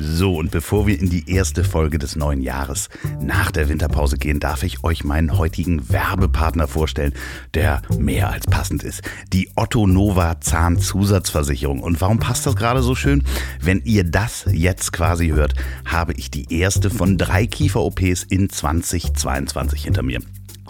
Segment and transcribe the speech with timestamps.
[0.00, 2.88] So, und bevor wir in die erste Folge des neuen Jahres
[3.20, 7.14] nach der Winterpause gehen, darf ich euch meinen heutigen Werbepartner vorstellen,
[7.54, 9.02] der mehr als passend ist.
[9.32, 11.80] Die Otto Nova Zahnzusatzversicherung.
[11.80, 13.24] Und warum passt das gerade so schön?
[13.60, 15.54] Wenn ihr das jetzt quasi hört,
[15.84, 20.20] habe ich die erste von drei Kiefer-OPs in 2022 hinter mir.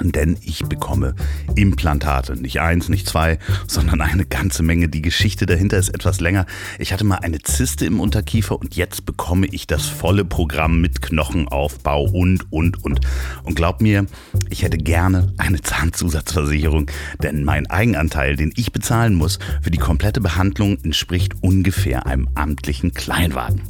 [0.03, 1.15] Denn ich bekomme
[1.57, 2.35] Implantate.
[2.41, 4.89] Nicht eins, nicht zwei, sondern eine ganze Menge.
[4.89, 6.47] Die Geschichte dahinter ist etwas länger.
[6.79, 11.03] Ich hatte mal eine Zyste im Unterkiefer und jetzt bekomme ich das volle Programm mit
[11.03, 13.01] Knochenaufbau und, und, und.
[13.45, 14.07] Und glaub mir,
[14.51, 16.91] ich hätte gerne eine Zahnzusatzversicherung,
[17.23, 22.93] denn mein Eigenanteil, den ich bezahlen muss für die komplette Behandlung, entspricht ungefähr einem amtlichen
[22.93, 23.63] Kleinwagen.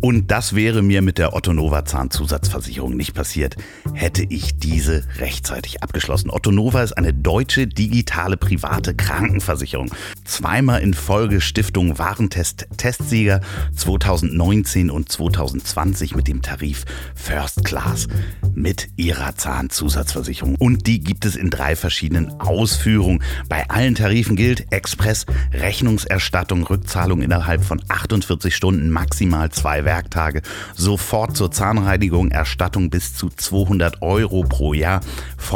[0.00, 3.56] Und das wäre mir mit der Otto Nova Zahnzusatzversicherung nicht passiert,
[3.94, 6.30] hätte ich diese rechtzeitig abgeschlossen.
[6.30, 9.90] Otto Nova ist eine deutsche digitale private Krankenversicherung.
[10.24, 13.40] Zweimal in Folge Stiftung Warentest Testsieger
[13.76, 18.08] 2019 und 2020 mit dem Tarif First Class
[18.54, 20.56] mit ihrer Zahnzusatzversicherung.
[20.58, 23.22] Und die gibt es in drei verschiedenen Ausführungen.
[23.48, 30.42] Bei allen Tarifen gilt Express, Rechnungserstattung, Rückzahlung innerhalb von 48 Stunden, maximal zwei Werktage,
[30.74, 35.00] sofort zur Zahnreinigung, Erstattung bis zu 200 Euro pro Jahr,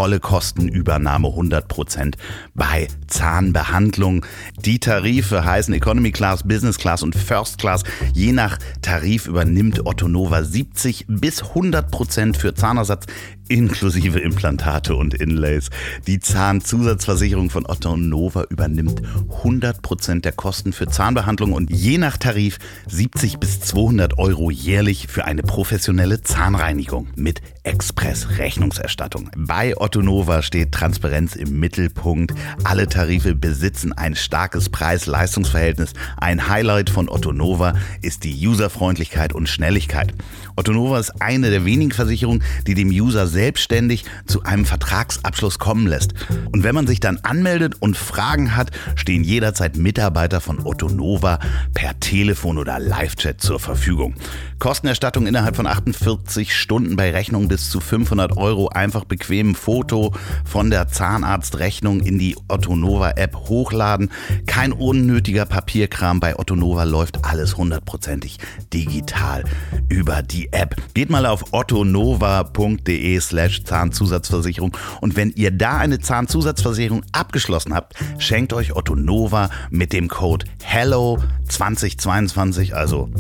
[0.03, 2.17] volle Kostenübernahme 100 Prozent
[2.55, 4.27] bei Zahnbehandlung.
[4.65, 7.85] Die Tarife heißen Economy Class, Business Class und First Class.
[8.13, 13.07] Je nach Tarif übernimmt Otto Nova 70 bis 100 Prozent für Zahnersatz
[13.53, 15.69] inklusive Implantate und Inlays.
[16.07, 19.03] Die Zahnzusatzversicherung von Otto Nova übernimmt
[19.43, 25.27] 100% der Kosten für Zahnbehandlung und je nach Tarif 70 bis 200 Euro jährlich für
[25.27, 29.31] eine professionelle Zahnreinigung mit Express-Rechnungserstattung.
[29.37, 32.35] Bei Otto Nova steht Transparenz im Mittelpunkt.
[32.65, 35.93] Alle Tarife besitzen ein starkes Preis-Leistungs-Verhältnis.
[36.17, 40.15] Ein Highlight von Otto Nova ist die Userfreundlichkeit und Schnelligkeit.
[40.57, 45.89] Otto Nova ist eine der wenigen Versicherungen, die dem User selbstständig zu einem Vertragsabschluss kommen
[45.89, 46.15] lässt.
[46.53, 51.41] Und wenn man sich dann anmeldet und Fragen hat, stehen jederzeit Mitarbeiter von Otto Nova
[51.75, 54.15] per Telefon oder Live-Chat zur Verfügung.
[54.61, 58.69] Kostenerstattung innerhalb von 48 Stunden bei Rechnung bis zu 500 Euro.
[58.69, 60.15] Einfach bequem Foto
[60.45, 64.13] von der Zahnarztrechnung in die Otto Nova App hochladen.
[64.47, 66.21] Kein unnötiger Papierkram.
[66.21, 68.39] Bei Otto Nova läuft alles hundertprozentig
[68.73, 69.43] digital
[69.89, 70.77] über die App.
[70.95, 78.53] Geht mal auf ottonova.de slash Zahnzusatzversicherung und wenn ihr da eine Zahnzusatzversicherung abgeschlossen habt, schenkt
[78.53, 81.19] euch Otto Nova mit dem Code HELLO
[81.49, 83.11] 2022, also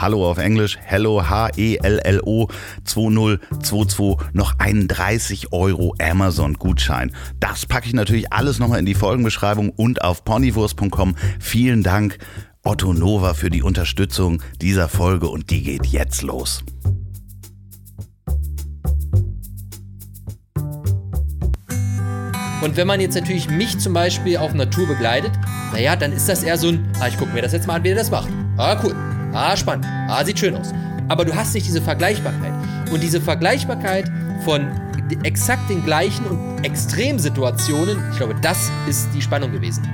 [0.00, 2.48] Hallo auf Englisch, Hello H-E-L-L-O
[2.84, 7.12] 2022 noch einen 30 Euro Amazon-Gutschein.
[7.40, 11.16] Das packe ich natürlich alles nochmal in die Folgenbeschreibung und auf ponywurst.com.
[11.40, 12.18] Vielen Dank,
[12.62, 16.62] Otto Nova, für die Unterstützung dieser Folge und die geht jetzt los.
[22.60, 25.30] Und wenn man jetzt natürlich mich zum Beispiel auf Natur begleitet,
[25.72, 27.84] naja, dann ist das eher so ein, ah, ich gucke mir das jetzt mal an,
[27.84, 28.28] wie der das macht.
[28.56, 28.94] Ah, cool.
[29.32, 29.86] Ah, spannend.
[29.86, 30.72] Ah, sieht schön aus.
[31.08, 32.52] Aber du hast nicht diese Vergleichbarkeit.
[32.90, 34.10] Und diese Vergleichbarkeit
[34.44, 34.66] von
[35.22, 39.86] exakt den gleichen und Extremsituationen, ich glaube, das ist die Spannung gewesen.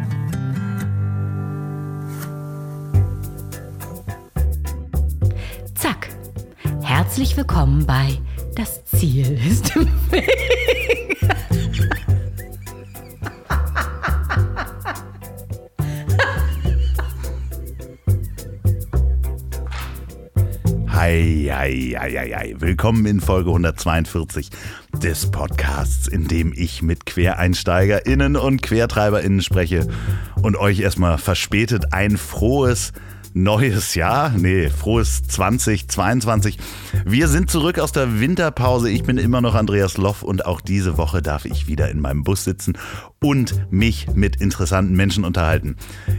[5.75, 6.09] Zack.
[6.83, 8.19] Herzlich willkommen bei
[8.57, 10.55] Das Ziel ist im Weg.
[21.05, 22.55] Eieieiei.
[22.61, 24.49] Willkommen in Folge 142
[25.03, 29.87] des Podcasts, in dem ich mit QuereinsteigerInnen und QuertreiberInnen spreche
[30.41, 32.95] und euch erstmal verspätet ein frohes
[33.34, 34.31] neues Jahr.
[34.31, 36.56] Nee, frohes 2022.
[37.05, 38.89] Wir sind zurück aus der Winterpause.
[38.89, 42.23] Ich bin immer noch Andreas Loff und auch diese Woche darf ich wieder in meinem
[42.23, 42.78] Bus sitzen
[43.21, 45.77] und mich mit interessanten Menschen unterhalten.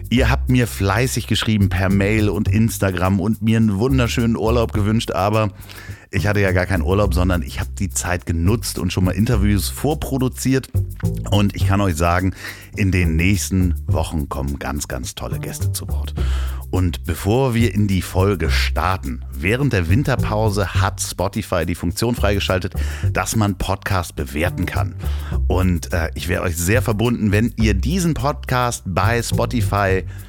[0.10, 5.12] Ihr habt mir fleißig geschrieben per Mail und Instagram und mir einen wunderschönen Urlaub gewünscht,
[5.12, 5.52] aber
[6.12, 9.12] ich hatte ja gar keinen Urlaub, sondern ich habe die Zeit genutzt und schon mal
[9.12, 10.70] Interviews vorproduziert.
[11.30, 12.34] Und ich kann euch sagen,
[12.76, 16.14] in den nächsten Wochen kommen ganz, ganz tolle Gäste zu Wort.
[16.72, 22.74] Und bevor wir in die Folge starten, während der Winterpause hat Spotify die Funktion freigeschaltet,
[23.14, 24.96] dass man Podcast bewerten kann.
[25.48, 30.25] Und äh, ich wäre euch sehr verbunden, wenn ihr diesen Podcast bei Spotify bewertet,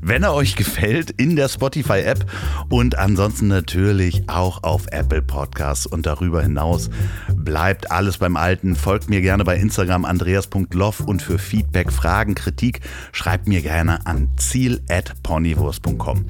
[0.00, 2.26] wenn er euch gefällt, in der Spotify-App
[2.68, 6.90] und ansonsten natürlich auch auf Apple Podcasts und darüber hinaus
[7.34, 8.74] bleibt alles beim Alten.
[8.74, 12.80] Folgt mir gerne bei Instagram andreas.loff und für Feedback, Fragen, Kritik
[13.12, 16.26] schreibt mir gerne an ziel.ponywurst.com.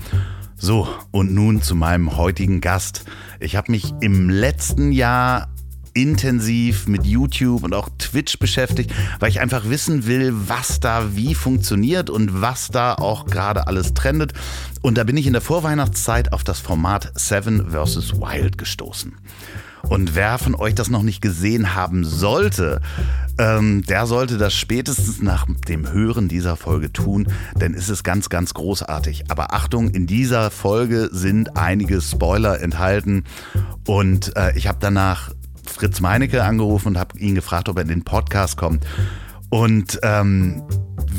[0.62, 3.06] So, und nun zu meinem heutigen Gast.
[3.38, 5.49] Ich habe mich im letzten Jahr
[5.94, 11.34] intensiv mit YouTube und auch Twitch beschäftigt, weil ich einfach wissen will, was da wie
[11.34, 14.32] funktioniert und was da auch gerade alles trendet.
[14.82, 18.20] Und da bin ich in der Vorweihnachtszeit auf das Format Seven vs.
[18.20, 19.14] Wild gestoßen.
[19.88, 22.80] Und wer von euch das noch nicht gesehen haben sollte,
[23.38, 28.28] ähm, der sollte das spätestens nach dem Hören dieser Folge tun, denn es ist ganz,
[28.28, 29.24] ganz großartig.
[29.30, 33.24] Aber Achtung, in dieser Folge sind einige Spoiler enthalten
[33.86, 35.30] und äh, ich habe danach
[35.72, 38.86] Fritz Meinecke angerufen und habe ihn gefragt, ob er in den Podcast kommt.
[39.50, 40.62] Und ähm,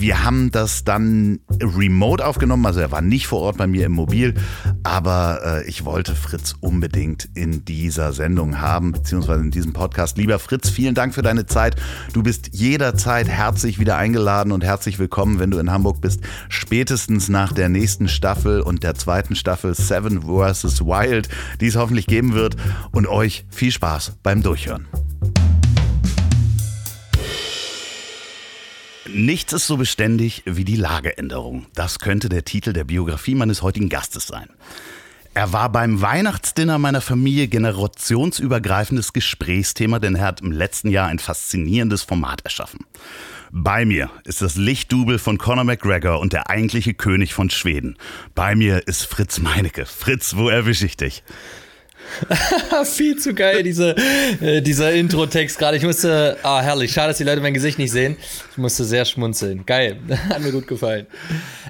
[0.01, 3.91] wir haben das dann remote aufgenommen, also er war nicht vor Ort bei mir im
[3.91, 4.33] Mobil,
[4.81, 10.17] aber äh, ich wollte Fritz unbedingt in dieser Sendung haben, beziehungsweise in diesem Podcast.
[10.17, 11.75] Lieber Fritz, vielen Dank für deine Zeit.
[12.13, 16.21] Du bist jederzeit herzlich wieder eingeladen und herzlich willkommen, wenn du in Hamburg bist.
[16.49, 20.81] Spätestens nach der nächsten Staffel und der zweiten Staffel Seven vs.
[20.81, 21.29] Wild,
[21.61, 22.55] die es hoffentlich geben wird.
[22.91, 24.87] Und euch viel Spaß beim Durchhören.
[29.07, 31.65] Nichts ist so beständig wie die Lageänderung.
[31.73, 34.47] Das könnte der Titel der Biografie meines heutigen Gastes sein.
[35.33, 41.19] Er war beim Weihnachtsdinner meiner Familie generationsübergreifendes Gesprächsthema, denn er hat im letzten Jahr ein
[41.19, 42.85] faszinierendes Format erschaffen.
[43.49, 47.97] Bei mir ist das Lichtdubel von Conor McGregor und der eigentliche König von Schweden.
[48.35, 49.85] Bei mir ist Fritz Meinecke.
[49.85, 51.23] Fritz, wo erwische ich dich?
[52.85, 53.95] Viel zu geil, diese,
[54.41, 55.77] äh, dieser Intro-Text gerade.
[55.77, 56.91] Ich musste, ah, herrlich.
[56.91, 58.17] Schade, dass die Leute mein Gesicht nicht sehen.
[58.51, 59.65] Ich musste sehr schmunzeln.
[59.65, 59.97] Geil.
[60.29, 61.07] Hat mir gut gefallen.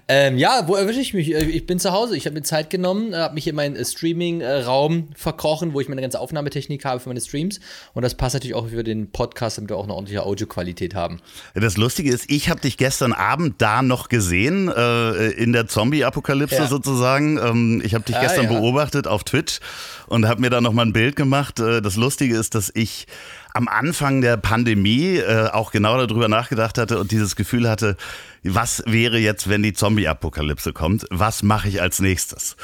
[0.08, 1.34] Ähm, ja, wo erwische ich mich?
[1.34, 2.18] Äh, ich bin zu Hause.
[2.18, 5.88] Ich habe mir Zeit genommen, äh, habe mich in meinen äh, Streaming-Raum verkrochen, wo ich
[5.88, 7.60] meine ganze Aufnahmetechnik habe für meine Streams.
[7.94, 11.20] Und das passt natürlich auch für den Podcast, damit wir auch eine ordentliche Audioqualität haben.
[11.54, 16.56] Das Lustige ist, ich habe dich gestern Abend da noch gesehen, äh, in der Zombie-Apokalypse
[16.56, 16.68] ja.
[16.68, 17.38] sozusagen.
[17.38, 18.60] Ähm, ich habe dich ah, gestern ja.
[18.60, 19.60] beobachtet auf Twitch
[20.08, 21.60] und habe mir da noch mal ein Bild gemacht.
[21.60, 23.06] Äh, das Lustige ist, dass ich
[23.54, 27.98] am Anfang der Pandemie äh, auch genau darüber nachgedacht hatte und dieses Gefühl hatte,
[28.44, 31.06] was wäre jetzt, wenn die Zombie-Apokalypse kommt?
[31.12, 32.56] Was mache ich als nächstes?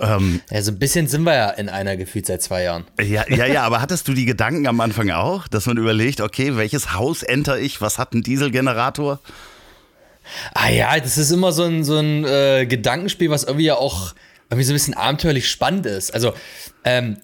[0.00, 2.84] Ähm, ja, so ein bisschen sind wir ja in einer gefühlt seit zwei Jahren.
[3.00, 6.56] Ja, ja, ja, aber hattest du die Gedanken am Anfang auch, dass man überlegt, okay,
[6.56, 7.80] welches Haus enter ich?
[7.80, 9.20] Was hat ein Dieselgenerator?
[10.54, 14.14] Ah ja, das ist immer so ein, so ein äh, Gedankenspiel, was irgendwie ja auch
[14.50, 16.12] irgendwie so ein bisschen abenteuerlich spannend ist.
[16.12, 16.34] Also,
[16.84, 17.16] ähm,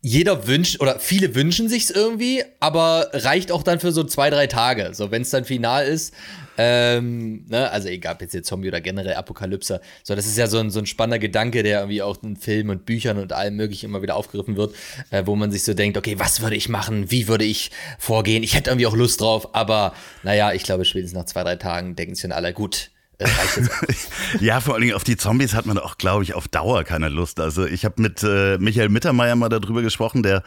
[0.00, 4.46] jeder wünscht oder viele wünschen sich's irgendwie, aber reicht auch dann für so zwei, drei
[4.46, 4.90] Tage.
[4.92, 6.14] So, wenn es dann final ist,
[6.56, 9.80] ähm, ne, also egal, ob jetzt hier Zombie oder generell Apokalypse.
[10.02, 12.70] So, das ist ja so ein, so ein spannender Gedanke, der irgendwie auch in Filmen
[12.70, 14.74] und Büchern und allem möglichen immer wieder aufgegriffen wird,
[15.10, 17.10] äh, wo man sich so denkt, okay, was würde ich machen?
[17.10, 18.42] Wie würde ich vorgehen?
[18.42, 19.94] Ich hätte irgendwie auch Lust drauf, aber
[20.24, 22.90] naja, ich glaube, spätestens nach zwei, drei Tagen denken sich dann alle, gut,
[24.40, 27.08] ja, vor allen Dingen auf die Zombies hat man auch, glaube ich, auf Dauer keine
[27.08, 27.40] Lust.
[27.40, 30.42] Also ich habe mit äh, Michael Mittermeier mal darüber gesprochen, der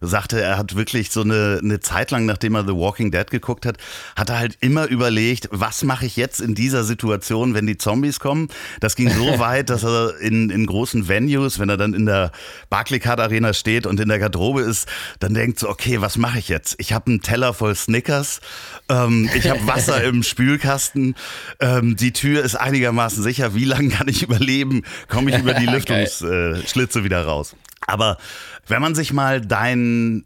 [0.00, 3.66] sagte, er hat wirklich so eine, eine Zeit lang, nachdem er The Walking Dead geguckt
[3.66, 3.78] hat,
[4.16, 8.20] hat er halt immer überlegt, was mache ich jetzt in dieser Situation, wenn die Zombies
[8.20, 8.48] kommen.
[8.80, 12.32] Das ging so weit, dass er in, in großen Venues, wenn er dann in der
[12.70, 14.88] Barclaycard Arena steht und in der Garderobe ist,
[15.20, 16.76] dann denkt so, okay, was mache ich jetzt?
[16.78, 18.40] Ich habe einen Teller voll Snickers,
[18.88, 21.14] ähm, ich habe Wasser im Spülkasten,
[21.60, 23.54] ähm, die Tür ist einigermaßen sicher.
[23.54, 24.82] Wie lange kann ich überleben?
[25.08, 27.54] Komme ich über die Lüftungsschlitze äh, wieder raus?
[27.86, 28.18] Aber
[28.66, 30.24] wenn man sich mal dein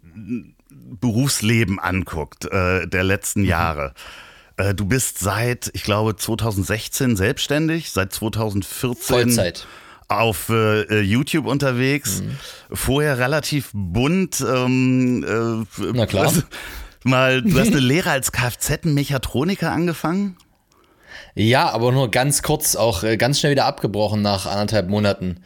[1.00, 3.48] Berufsleben anguckt, äh, der letzten mhm.
[3.48, 3.94] Jahre,
[4.56, 9.66] äh, du bist seit, ich glaube, 2016 selbstständig, seit 2014 Vollzeit.
[10.08, 12.36] auf äh, YouTube unterwegs, mhm.
[12.72, 14.40] vorher relativ bunt.
[14.40, 16.32] Ähm, äh, Na klar.
[17.04, 20.36] mal, du hast eine Lehre als Kfz-Mechatroniker angefangen?
[21.34, 25.42] Ja, aber nur ganz kurz, auch äh, ganz schnell wieder abgebrochen nach anderthalb Monaten.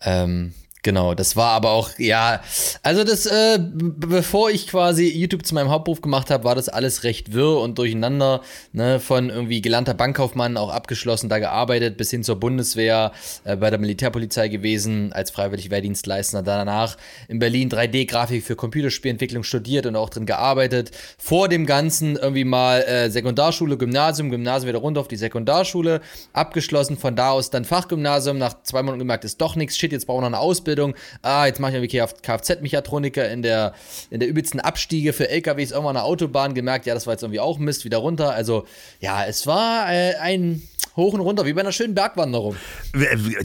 [0.00, 2.42] Ähm, Genau, das war aber auch, ja,
[2.82, 7.04] also das, äh, bevor ich quasi YouTube zu meinem Hauptberuf gemacht habe, war das alles
[7.04, 8.42] recht wirr und durcheinander,
[8.74, 13.12] ne, von irgendwie gelernter Bankkaufmann, auch abgeschlossen, da gearbeitet, bis hin zur Bundeswehr,
[13.44, 16.98] äh, bei der Militärpolizei gewesen, als freiwillig Wehrdienstleister, danach
[17.28, 20.90] in Berlin 3D-Grafik für Computerspielentwicklung studiert und auch drin gearbeitet.
[21.16, 26.02] Vor dem Ganzen irgendwie mal äh, Sekundarschule, Gymnasium, Gymnasium wieder runter auf die Sekundarschule,
[26.34, 30.04] abgeschlossen, von da aus dann Fachgymnasium, nach zwei Monaten gemerkt, ist doch nichts, shit, jetzt
[30.06, 30.94] brauchen wir noch eine Ausbildung Ausbildung.
[31.22, 33.74] Ah, jetzt mache ich irgendwie Kfz-Mechatroniker in der,
[34.10, 36.54] in der übelsten Abstiege für LKWs irgendwann an der Autobahn.
[36.54, 38.32] Gemerkt, ja, das war jetzt irgendwie auch Mist, wieder runter.
[38.32, 38.66] Also,
[39.00, 40.62] ja, es war äh, ein
[40.96, 42.56] hoch und runter, wie bei einer schönen Bergwanderung.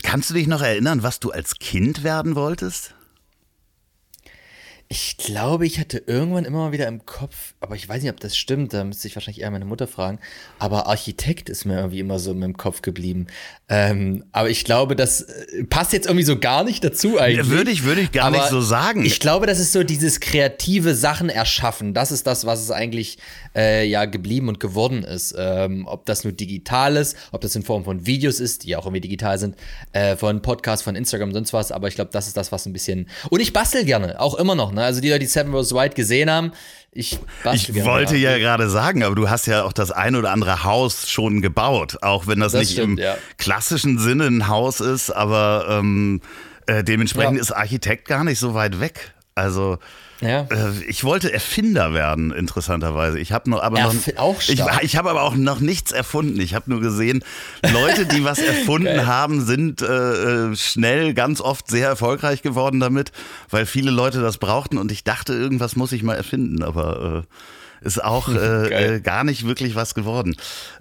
[0.03, 2.93] Kannst du dich noch erinnern, was du als Kind werden wolltest?
[4.91, 8.19] Ich glaube, ich hatte irgendwann immer mal wieder im Kopf, aber ich weiß nicht, ob
[8.19, 10.17] das stimmt, da müsste ich wahrscheinlich eher meine Mutter fragen,
[10.57, 13.27] aber Architekt ist mir irgendwie immer so im Kopf geblieben.
[13.71, 17.49] Ähm, aber ich glaube, das äh, passt jetzt irgendwie so gar nicht dazu eigentlich.
[17.49, 19.05] Würde ich, würde ich gar aber nicht so sagen.
[19.05, 21.93] Ich glaube, das ist so dieses kreative Sachen erschaffen.
[21.93, 23.19] Das ist das, was es eigentlich
[23.55, 25.35] äh, ja geblieben und geworden ist.
[25.37, 28.85] Ähm, ob das nur digital ist, ob das in Form von Videos ist, die auch
[28.85, 29.55] irgendwie digital sind,
[29.93, 31.71] äh, von Podcasts, von Instagram, sonst was.
[31.71, 33.07] Aber ich glaube, das ist das, was ein bisschen.
[33.29, 34.71] Und ich bastel gerne, auch immer noch.
[34.71, 34.78] Ne?
[34.79, 35.73] Also die Leute, die Seven vs.
[35.73, 36.51] White gesehen haben,
[36.91, 37.19] ich
[37.53, 41.09] Ich wollte ja gerade sagen, aber du hast ja auch das ein oder andere Haus
[41.09, 43.15] schon gebaut, auch wenn das, Das nicht stimmt, im ja.
[43.37, 46.21] klassischen Sinne ein Haus ist, aber ähm,
[46.65, 47.41] äh, dementsprechend Ja.
[47.41, 49.13] ist Architekt gar nicht so weit weg.
[49.35, 49.77] Also
[50.21, 50.41] Ja.
[50.51, 53.19] äh, ich wollte Erfinder werden, interessanterweise.
[53.19, 54.83] Ich habe noch, aber noch, Erfi- auch ich, stark.
[54.83, 56.39] ich habe aber auch noch nichts erfunden.
[56.41, 57.23] Ich habe nur gesehen,
[57.71, 59.85] Leute, die was erfunden haben, sind äh,
[60.51, 63.11] äh, schnell ganz oft sehr erfolgreich geworden damit,
[63.49, 67.23] weil viele Leute das brauchten und ich dachte, irgendwas muss ich mal erfinden, aber
[67.81, 70.35] äh, ist auch äh, äh, gar nicht wirklich was geworden.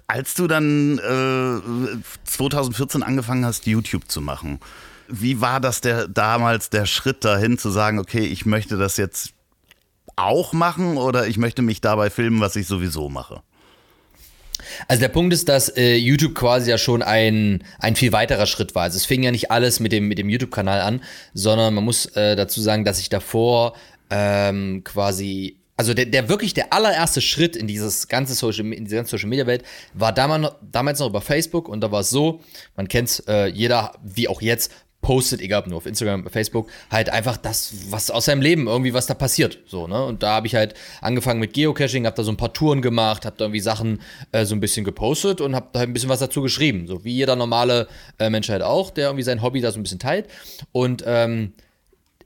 [0.07, 4.59] Als du dann äh, 2014 angefangen hast, YouTube zu machen,
[5.09, 9.33] wie war das der damals der Schritt dahin zu sagen, okay, ich möchte das jetzt
[10.15, 13.41] auch machen oder ich möchte mich dabei filmen, was ich sowieso mache?
[14.87, 18.75] Also der Punkt ist, dass äh, YouTube quasi ja schon ein, ein viel weiterer Schritt
[18.75, 18.83] war.
[18.83, 21.01] Also es fing ja nicht alles mit dem, mit dem YouTube-Kanal an,
[21.33, 23.75] sondern man muss äh, dazu sagen, dass ich davor
[24.09, 28.97] ähm, quasi also der, der wirklich der allererste Schritt in dieses ganze Social, in diese
[28.97, 29.63] ganze Social Media Welt
[29.93, 32.41] war damals noch, damals noch über Facebook und da war es so,
[32.75, 37.09] man kennt äh, jeder wie auch jetzt postet, egal ob nur auf Instagram, Facebook, halt
[37.09, 39.59] einfach das, was aus seinem Leben irgendwie, was da passiert.
[39.65, 40.03] So, ne?
[40.03, 43.25] Und da habe ich halt angefangen mit Geocaching, habe da so ein paar Touren gemacht,
[43.25, 44.01] habe da irgendwie Sachen
[44.31, 46.87] äh, so ein bisschen gepostet und habe da ein bisschen was dazu geschrieben.
[46.87, 47.87] So wie jeder normale
[48.19, 50.27] äh, Mensch halt auch, der irgendwie sein Hobby da so ein bisschen teilt.
[50.73, 51.53] Und ähm,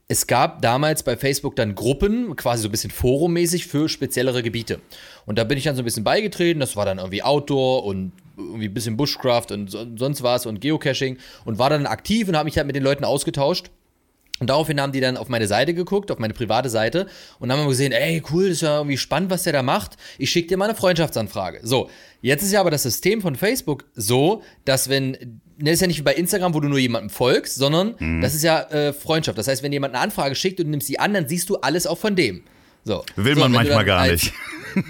[0.08, 4.80] es gab damals bei Facebook dann Gruppen, quasi so ein bisschen forummäßig für speziellere Gebiete.
[5.26, 6.60] Und da bin ich dann so ein bisschen beigetreten.
[6.60, 10.60] Das war dann irgendwie Outdoor und irgendwie ein bisschen Bushcraft und so- sonst was und
[10.60, 13.70] Geocaching und war dann aktiv und habe mich halt mit den Leuten ausgetauscht.
[14.40, 17.06] Und daraufhin haben die dann auf meine Seite geguckt, auf meine private Seite
[17.38, 19.96] und haben gesehen, ey, cool, das ist ja irgendwie spannend, was der da macht.
[20.18, 21.60] Ich schicke dir mal eine Freundschaftsanfrage.
[21.62, 21.88] So,
[22.20, 25.86] jetzt ist ja aber das System von Facebook so, dass wenn, ne, das ist ja
[25.86, 29.38] nicht wie bei Instagram, wo du nur jemandem folgst, sondern das ist ja äh, Freundschaft.
[29.38, 31.58] Das heißt, wenn jemand eine Anfrage schickt und du nimmst die an, dann siehst du
[31.58, 32.42] alles auch von dem.
[32.82, 33.04] So.
[33.14, 34.34] Will so, man manchmal gar als- nicht.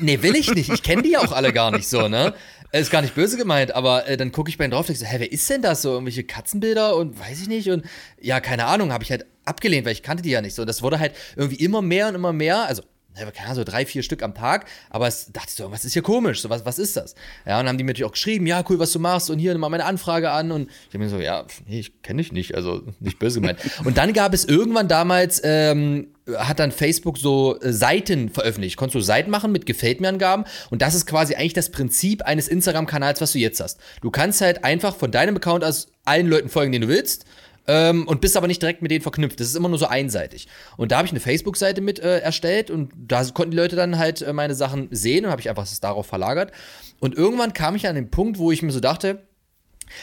[0.00, 0.70] Nee, will ich nicht.
[0.72, 2.32] Ich kenne die auch alle gar nicht so, ne?
[2.80, 5.00] Ist gar nicht böse gemeint, aber äh, dann gucke ich bei denen drauf und denke
[5.00, 5.82] so, hä, wer ist denn das?
[5.82, 7.70] So irgendwelche Katzenbilder und weiß ich nicht.
[7.70, 7.84] Und
[8.20, 10.62] ja, keine Ahnung, habe ich halt abgelehnt, weil ich kannte die ja nicht so.
[10.62, 12.66] Und das wurde halt irgendwie immer mehr und immer mehr.
[12.66, 12.82] Also,
[13.14, 14.66] keine Ahnung, so drei, vier Stück am Tag.
[14.90, 16.40] Aber es dachte ich so, was ist hier komisch?
[16.40, 17.14] So, was, was ist das?
[17.46, 19.38] Ja, und dann haben die mir natürlich auch geschrieben, ja, cool, was du machst und
[19.38, 20.50] hier, nimm mal meine Anfrage an.
[20.50, 23.58] Und ich habe mir so, ja, nee, ich kenne dich nicht, also nicht böse gemeint.
[23.84, 28.76] und dann gab es irgendwann damals, ähm, hat dann Facebook so äh, Seiten veröffentlicht.
[28.76, 32.22] Konntest du Seiten machen mit Gefällt mir Angaben und das ist quasi eigentlich das Prinzip
[32.22, 33.78] eines Instagram-Kanals, was du jetzt hast.
[34.00, 37.26] Du kannst halt einfach von deinem Account aus allen Leuten folgen, denen du willst.
[37.66, 39.40] Ähm, und bist aber nicht direkt mit denen verknüpft.
[39.40, 40.48] Das ist immer nur so einseitig.
[40.76, 43.96] Und da habe ich eine Facebook-Seite mit äh, erstellt und da konnten die Leute dann
[43.98, 46.52] halt äh, meine Sachen sehen und habe ich einfach das darauf verlagert.
[47.00, 49.22] Und irgendwann kam ich an den Punkt, wo ich mir so dachte,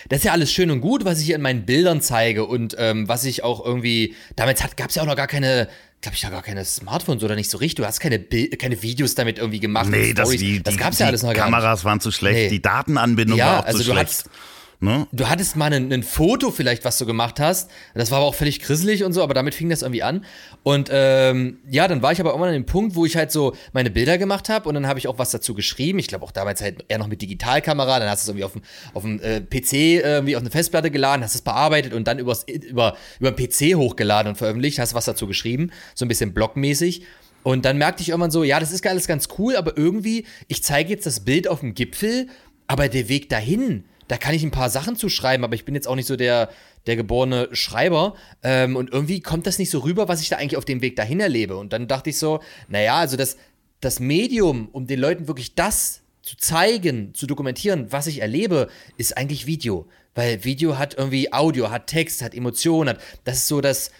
[0.10, 2.76] das ist ja alles schön und gut, was ich hier in meinen Bildern zeige und
[2.80, 4.16] ähm, was ich auch irgendwie.
[4.36, 5.68] Damals gab es ja auch noch gar keine,
[6.02, 7.76] glaube ich, gar keine Smartphones oder nicht so richtig.
[7.76, 9.88] Du hast keine, Bil keine Videos damit irgendwie gemacht.
[9.90, 11.54] Nee, das, die, das die, gab's ja die alles noch gar nicht.
[11.56, 12.50] Kameras waren zu schlecht, Nee.
[12.50, 14.00] die Datenanbindung Ja, war auch also zu du schlecht.
[14.06, 14.30] hattest-
[14.84, 15.08] Ne?
[15.12, 17.70] Du hattest mal ein, Foto vielleicht, was du gemacht hast.
[17.94, 20.26] Das war aber auch völlig grisselig und so, aber damit fing das irgendwie an.
[20.64, 23.56] Und ähm, ja, dann war ich aber irgendwann an dem Punkt, wo ich halt so
[23.74, 26.00] meine Bilder gemacht habe und dann habe ich auch was dazu geschrieben.
[26.00, 28.00] Ich glaube auch damals halt eher noch mit Digitalkamera.
[28.00, 28.62] Dann hast du es irgendwie auf dem,
[28.96, 32.48] auf dem äh, PC irgendwie auf eine Festplatte geladen, hast es bearbeitet und dann übers,
[32.48, 35.70] über, über den PC hochgeladen und veröffentlicht, hast was dazu geschrieben.
[35.94, 37.04] So ein bisschen blogmäßig.
[37.44, 40.64] Und dann merkte ich irgendwann so, ja, das ist alles ganz cool, aber irgendwie, ich
[40.64, 42.28] zeige jetzt das Bild auf dem Gipfel,
[42.66, 45.74] aber der Weg dahin, da kann ich ein paar Sachen zu schreiben, aber ich bin
[45.74, 46.50] jetzt auch nicht so der,
[46.86, 48.16] der geborene Schreiber.
[48.44, 50.98] Ähm, und irgendwie kommt das nicht so rüber, was ich da eigentlich auf dem Weg
[50.98, 51.56] dahin erlebe.
[51.56, 53.38] Und dann dachte ich so, naja, also das,
[53.80, 59.16] das Medium, um den Leuten wirklich das zu zeigen, zu dokumentieren, was ich erlebe, ist
[59.16, 59.88] eigentlich Video.
[60.14, 63.92] Weil Video hat irgendwie Audio, hat Text, hat Emotionen, hat, das ist so das,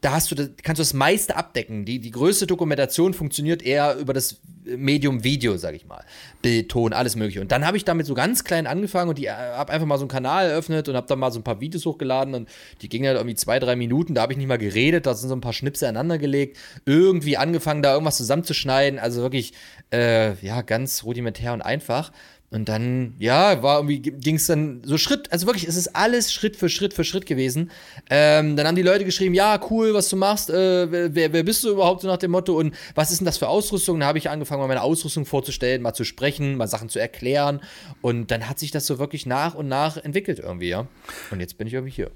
[0.00, 1.84] da hast du, das, kannst du das meiste abdecken.
[1.84, 6.04] Die, die größte Dokumentation funktioniert eher über das Medium Video, sag ich mal.
[6.42, 7.40] Bild, Ton, alles mögliche.
[7.40, 10.02] Und dann habe ich damit so ganz klein angefangen und die habe einfach mal so
[10.02, 12.48] einen Kanal eröffnet und habe dann mal so ein paar Videos hochgeladen und
[12.82, 14.14] die gingen halt irgendwie zwei, drei Minuten.
[14.14, 17.36] Da habe ich nicht mal geredet, da sind so ein paar Schnipsel aneinander gelegt, irgendwie
[17.36, 18.98] angefangen, da irgendwas zusammenzuschneiden.
[18.98, 19.54] Also wirklich,
[19.92, 22.12] äh, ja, ganz rudimentär und einfach.
[22.50, 26.32] Und dann, ja, war irgendwie, ging es dann so Schritt, also wirklich, es ist alles
[26.32, 27.72] Schritt für Schritt für Schritt gewesen.
[28.08, 31.64] Ähm, dann haben die Leute geschrieben, ja, cool, was du machst, äh, wer, wer bist
[31.64, 33.98] du überhaupt so nach dem Motto und was ist denn das für Ausrüstung?
[33.98, 37.60] Dann habe ich angefangen, mal meine Ausrüstung vorzustellen, mal zu sprechen, mal Sachen zu erklären.
[38.00, 40.86] Und dann hat sich das so wirklich nach und nach entwickelt irgendwie, ja.
[41.32, 42.12] Und jetzt bin ich irgendwie hier.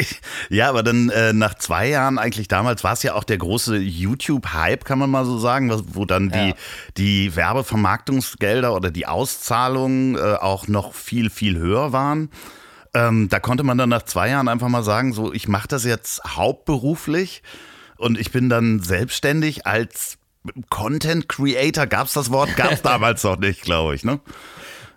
[0.48, 3.76] ja, aber dann äh, nach zwei Jahren eigentlich damals war es ja auch der große
[3.76, 6.54] YouTube-Hype, kann man mal so sagen, wo dann die, ja.
[6.96, 12.30] die Werbevermarktungsgelder oder die Auszahlung Auszahlungen äh, auch noch viel, viel höher waren.
[12.94, 15.84] Ähm, da konnte man dann nach zwei Jahren einfach mal sagen, so, ich mache das
[15.84, 17.42] jetzt hauptberuflich
[17.96, 20.18] und ich bin dann selbstständig als
[20.70, 21.86] Content Creator.
[21.86, 22.54] Gab es das Wort?
[22.56, 24.20] Gab es damals noch nicht, glaube ich, ne?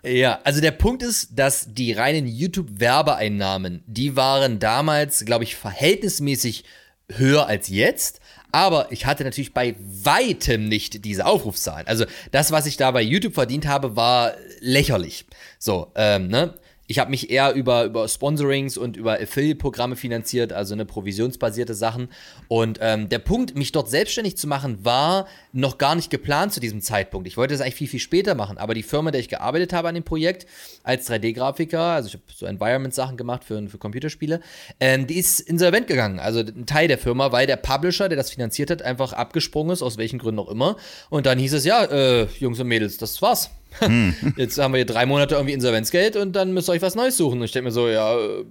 [0.04, 6.64] Ja, also der Punkt ist, dass die reinen YouTube-Werbeeinnahmen, die waren damals, glaube ich, verhältnismäßig
[7.10, 8.20] höher als jetzt.
[8.52, 11.86] Aber ich hatte natürlich bei weitem nicht diese Aufrufzahlen.
[11.86, 15.26] Also das, was ich da bei YouTube verdient habe, war lächerlich.
[15.58, 16.54] So, ähm, ne?
[16.90, 22.08] Ich habe mich eher über, über Sponsorings und über Affiliate-Programme finanziert, also eine provisionsbasierte Sachen.
[22.48, 26.60] Und ähm, der Punkt, mich dort selbstständig zu machen, war noch gar nicht geplant zu
[26.60, 27.28] diesem Zeitpunkt.
[27.28, 28.56] Ich wollte das eigentlich viel, viel später machen.
[28.56, 30.46] Aber die Firma, der ich gearbeitet habe an dem Projekt
[30.82, 34.40] als 3D-Grafiker, also ich habe so Environment-Sachen gemacht für, für Computerspiele,
[34.80, 36.18] ähm, die ist insolvent gegangen.
[36.20, 39.82] Also ein Teil der Firma, weil der Publisher, der das finanziert hat, einfach abgesprungen ist,
[39.82, 40.76] aus welchen Gründen auch immer.
[41.10, 43.50] Und dann hieß es, ja, äh, Jungs und Mädels, das war's.
[43.80, 44.14] Hm.
[44.36, 47.16] Jetzt haben wir hier drei Monate irgendwie Insolvenzgeld und dann müsst ihr euch was Neues
[47.16, 47.38] suchen.
[47.38, 48.16] Und ich denke mir so, ja.
[48.16, 48.44] Äh,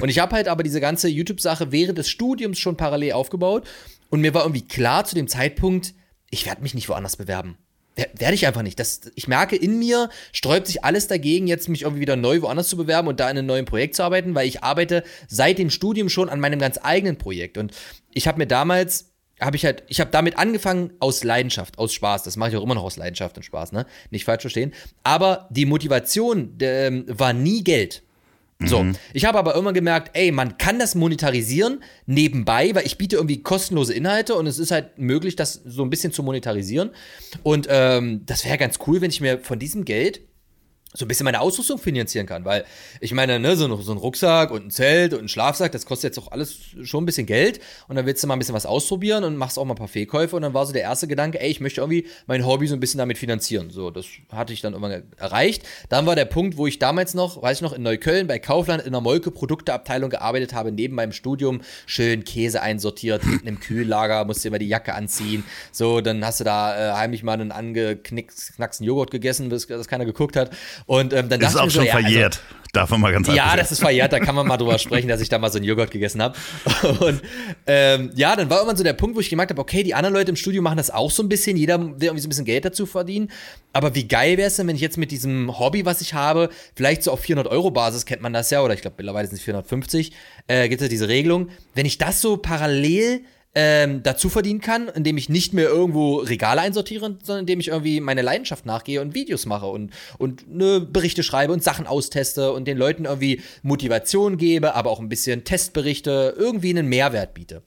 [0.00, 3.66] und ich habe halt aber diese ganze YouTube-Sache während des Studiums schon parallel aufgebaut.
[4.10, 5.94] Und mir war irgendwie klar zu dem Zeitpunkt,
[6.30, 7.56] ich werde mich nicht woanders bewerben.
[7.96, 8.80] Werde ich einfach nicht.
[8.80, 12.68] Das, ich merke, in mir sträubt sich alles dagegen, jetzt mich irgendwie wieder neu woanders
[12.68, 15.70] zu bewerben und da in einem neuen Projekt zu arbeiten, weil ich arbeite seit dem
[15.70, 17.56] Studium schon an meinem ganz eigenen Projekt.
[17.56, 17.72] Und
[18.12, 19.13] ich habe mir damals
[19.44, 22.22] habe ich halt, ich habe damit angefangen aus Leidenschaft, aus Spaß.
[22.22, 23.86] Das mache ich auch immer noch aus Leidenschaft und Spaß, ne?
[24.10, 24.72] Nicht falsch verstehen.
[25.02, 28.02] Aber die Motivation äh, war nie Geld.
[28.60, 28.94] So, mhm.
[29.12, 33.42] ich habe aber immer gemerkt, ey, man kann das monetarisieren nebenbei, weil ich biete irgendwie
[33.42, 36.90] kostenlose Inhalte und es ist halt möglich, das so ein bisschen zu monetarisieren.
[37.42, 40.20] Und ähm, das wäre ganz cool, wenn ich mir von diesem Geld
[40.96, 42.64] so ein bisschen meine Ausrüstung finanzieren kann, weil
[43.00, 46.14] ich meine, ne, so, so ein Rucksack und ein Zelt und ein Schlafsack, das kostet
[46.14, 48.64] jetzt auch alles schon ein bisschen Geld und dann willst du mal ein bisschen was
[48.64, 51.40] ausprobieren und machst auch mal ein paar Fehlkäufe und dann war so der erste Gedanke,
[51.40, 53.70] ey, ich möchte irgendwie mein Hobby so ein bisschen damit finanzieren.
[53.70, 55.64] So, das hatte ich dann irgendwann erreicht.
[55.88, 58.84] Dann war der Punkt, wo ich damals noch, weiß ich noch, in Neukölln bei Kaufland
[58.84, 64.24] in der Molke Produkteabteilung gearbeitet habe, neben meinem Studium, schön Käse einsortiert, hinten im Kühllager,
[64.24, 65.42] musst dir immer die Jacke anziehen.
[65.72, 70.04] So, dann hast du da äh, heimlich mal einen angeknacksten Joghurt gegessen, bis das keiner
[70.04, 70.52] geguckt hat
[70.86, 72.40] und ähm, dann ist auch schon so, ja, also verjährt.
[72.74, 75.20] Darf man mal ganz Ja, das ist verjährt, da kann man mal drüber sprechen, dass
[75.20, 76.36] ich da mal so einen Joghurt gegessen habe.
[77.00, 77.22] Und
[77.68, 80.12] ähm, ja, dann war irgendwann so der Punkt, wo ich gemerkt habe, okay, die anderen
[80.12, 82.44] Leute im Studio machen das auch so ein bisschen, jeder will irgendwie so ein bisschen
[82.44, 83.30] Geld dazu verdienen.
[83.72, 86.50] Aber wie geil wäre es denn, wenn ich jetzt mit diesem Hobby, was ich habe,
[86.74, 89.36] vielleicht so auf 400 Euro Basis, kennt man das ja, oder ich glaube mittlerweile sind
[89.36, 90.10] es 450,
[90.48, 93.20] äh, gibt es ja diese Regelung, wenn ich das so parallel
[93.54, 98.00] ähm, dazu verdienen kann, indem ich nicht mehr irgendwo Regale einsortiere, sondern indem ich irgendwie
[98.00, 102.66] meine Leidenschaft nachgehe und Videos mache und, und ne, Berichte schreibe und Sachen austeste und
[102.66, 107.62] den Leuten irgendwie Motivation gebe, aber auch ein bisschen Testberichte, irgendwie einen Mehrwert biete.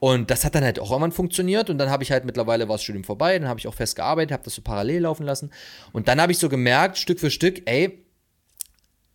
[0.00, 2.74] Und das hat dann halt auch irgendwann funktioniert und dann habe ich halt mittlerweile war
[2.74, 5.50] das Studium vorbei, dann habe ich auch fest gearbeitet, habe das so parallel laufen lassen
[5.92, 7.98] und dann habe ich so gemerkt, Stück für Stück, ey,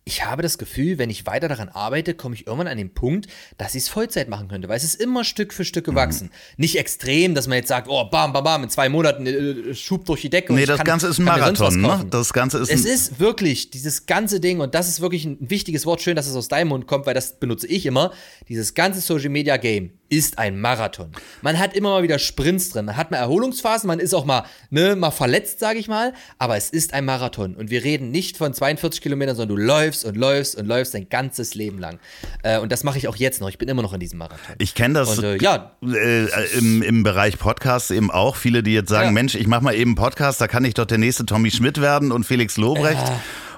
[0.06, 3.26] ich habe das Gefühl, wenn ich weiter daran arbeite, komme ich irgendwann an den Punkt,
[3.56, 6.26] dass ich es Vollzeit machen könnte, weil es ist immer Stück für Stück gewachsen.
[6.26, 6.54] Mhm.
[6.58, 10.04] Nicht extrem, dass man jetzt sagt, oh, bam, bam, bam, in zwei Monaten äh, Schub
[10.04, 10.52] durch die Decke.
[10.52, 12.04] Nee, das kann, Ganze ist ein Marathon, ne?
[12.10, 15.86] Das Ganze ist Es ist wirklich dieses ganze Ding, und das ist wirklich ein wichtiges
[15.86, 18.12] Wort, schön, dass es aus deinem Mund kommt, weil das benutze ich immer,
[18.48, 21.10] dieses ganze Social Media Game ist ein Marathon.
[21.42, 24.44] Man hat immer mal wieder Sprints drin, man hat mal Erholungsphasen, man ist auch mal,
[24.70, 28.36] ne, mal verletzt, sage ich mal, aber es ist ein Marathon und wir reden nicht
[28.36, 31.98] von 42 Kilometern, sondern du läufst und läufst und läufst dein ganzes Leben lang.
[32.42, 34.56] Äh, und das mache ich auch jetzt noch, ich bin immer noch in diesem Marathon.
[34.58, 36.26] Ich kenne das und, äh, ja, äh,
[36.58, 39.12] im, im Bereich Podcasts eben auch, viele, die jetzt sagen, ja.
[39.12, 42.12] Mensch, ich mache mal eben Podcast, da kann ich doch der nächste Tommy Schmidt werden
[42.12, 43.08] und Felix Lobrecht.
[43.08, 43.12] Äh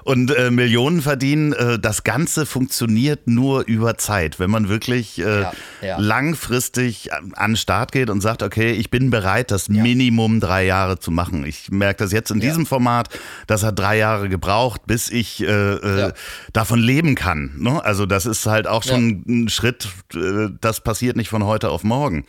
[0.07, 1.51] und äh, Millionen verdienen.
[1.51, 5.97] Äh, das Ganze funktioniert nur über Zeit, wenn man wirklich äh, ja, ja.
[5.99, 9.83] langfristig an den Start geht und sagt, okay, ich bin bereit, das ja.
[9.83, 11.45] Minimum drei Jahre zu machen.
[11.45, 13.09] Ich merke das jetzt in diesem Format,
[13.47, 16.13] das hat drei Jahre gebraucht, bis ich äh, äh,
[16.53, 17.51] davon leben kann.
[17.57, 17.83] Ne?
[17.83, 21.83] Also das ist halt auch schon ein Schritt, äh, das passiert nicht von heute auf
[21.83, 22.23] morgen.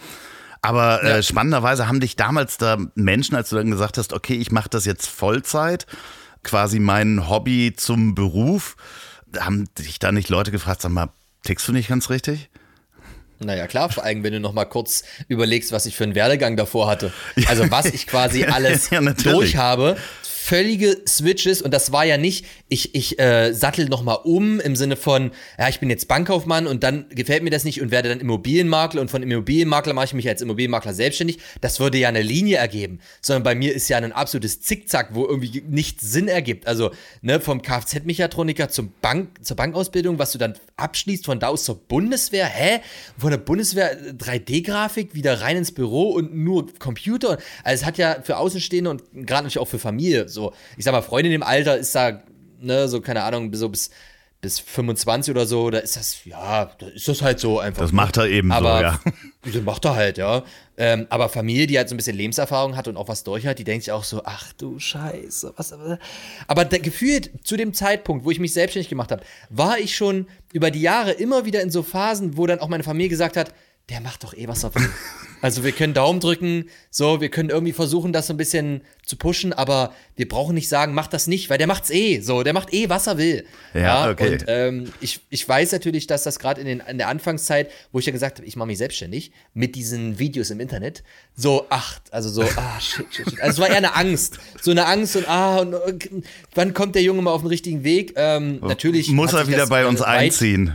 [0.62, 4.50] Aber äh, spannenderweise haben dich damals da Menschen, als du dann gesagt hast, okay, ich
[4.50, 5.86] mache das jetzt Vollzeit,
[6.42, 8.76] quasi mein Hobby zum Beruf.
[9.38, 11.10] Haben dich da nicht Leute gefragt, sag mal,
[11.42, 12.50] tickst du nicht ganz richtig?
[13.40, 16.56] Naja, klar, vor allem, wenn du noch mal kurz überlegst, was ich für einen Werdegang
[16.56, 17.12] davor hatte.
[17.46, 19.96] Also, was ich quasi alles ja, durch habe,
[20.48, 24.96] völlige Switches und das war ja nicht, ich, ich äh, sattel nochmal um im Sinne
[24.96, 28.18] von, ja, ich bin jetzt Bankkaufmann und dann gefällt mir das nicht und werde dann
[28.18, 31.38] Immobilienmakler und von Immobilienmakler mache ich mich als Immobilienmakler selbstständig.
[31.60, 35.26] Das würde ja eine Linie ergeben, sondern bei mir ist ja ein absolutes Zickzack, wo
[35.26, 36.66] irgendwie nichts Sinn ergibt.
[36.66, 38.68] Also ne, vom Kfz-Mechatroniker
[39.02, 42.80] Bank, zur Bankausbildung, was du dann abschließt, von da aus zur Bundeswehr, hä?
[43.18, 47.36] Von der Bundeswehr 3D-Grafik wieder rein ins Büro und nur Computer.
[47.64, 50.37] Also es hat ja für Außenstehende und gerade natürlich auch für Familie so,
[50.76, 52.22] ich sag mal, Freundin im Alter ist da,
[52.60, 53.90] ne, so, keine Ahnung, so bis,
[54.40, 57.82] bis 25 oder so, da ist das, ja, da ist das halt so einfach.
[57.82, 59.00] Das macht er eben aber, so, ja.
[59.52, 60.44] Das macht er halt, ja.
[60.76, 63.58] Ähm, aber Familie, die halt so ein bisschen Lebenserfahrung hat und auch was durch hat,
[63.58, 65.74] die denkt sich auch so, ach du Scheiße, was.
[66.46, 70.28] Aber der, gefühlt zu dem Zeitpunkt, wo ich mich selbstständig gemacht habe, war ich schon
[70.52, 73.52] über die Jahre immer wieder in so Phasen, wo dann auch meine Familie gesagt hat,
[73.88, 74.88] der macht doch eh was er will.
[75.40, 79.14] Also wir können Daumen drücken, so, wir können irgendwie versuchen, das so ein bisschen zu
[79.14, 82.52] pushen, aber wir brauchen nicht sagen, mach das nicht, weil der macht's eh, so, der
[82.54, 83.46] macht eh, was er will.
[83.72, 84.32] Ja, okay.
[84.32, 88.00] Und ähm, ich, ich weiß natürlich, dass das gerade in, den, in der Anfangszeit, wo
[88.00, 91.04] ich ja gesagt habe, ich mache mich selbstständig, mit diesen Videos im Internet,
[91.36, 93.40] so, ach, also so, ah, shit, shit, shit.
[93.40, 96.24] Also es war eher eine Angst, so eine Angst und ah, und, und
[96.56, 98.14] wann kommt der Junge mal auf den richtigen Weg?
[98.16, 99.06] Ähm, natürlich.
[99.12, 100.72] Muss er wieder bei uns weit- einziehen.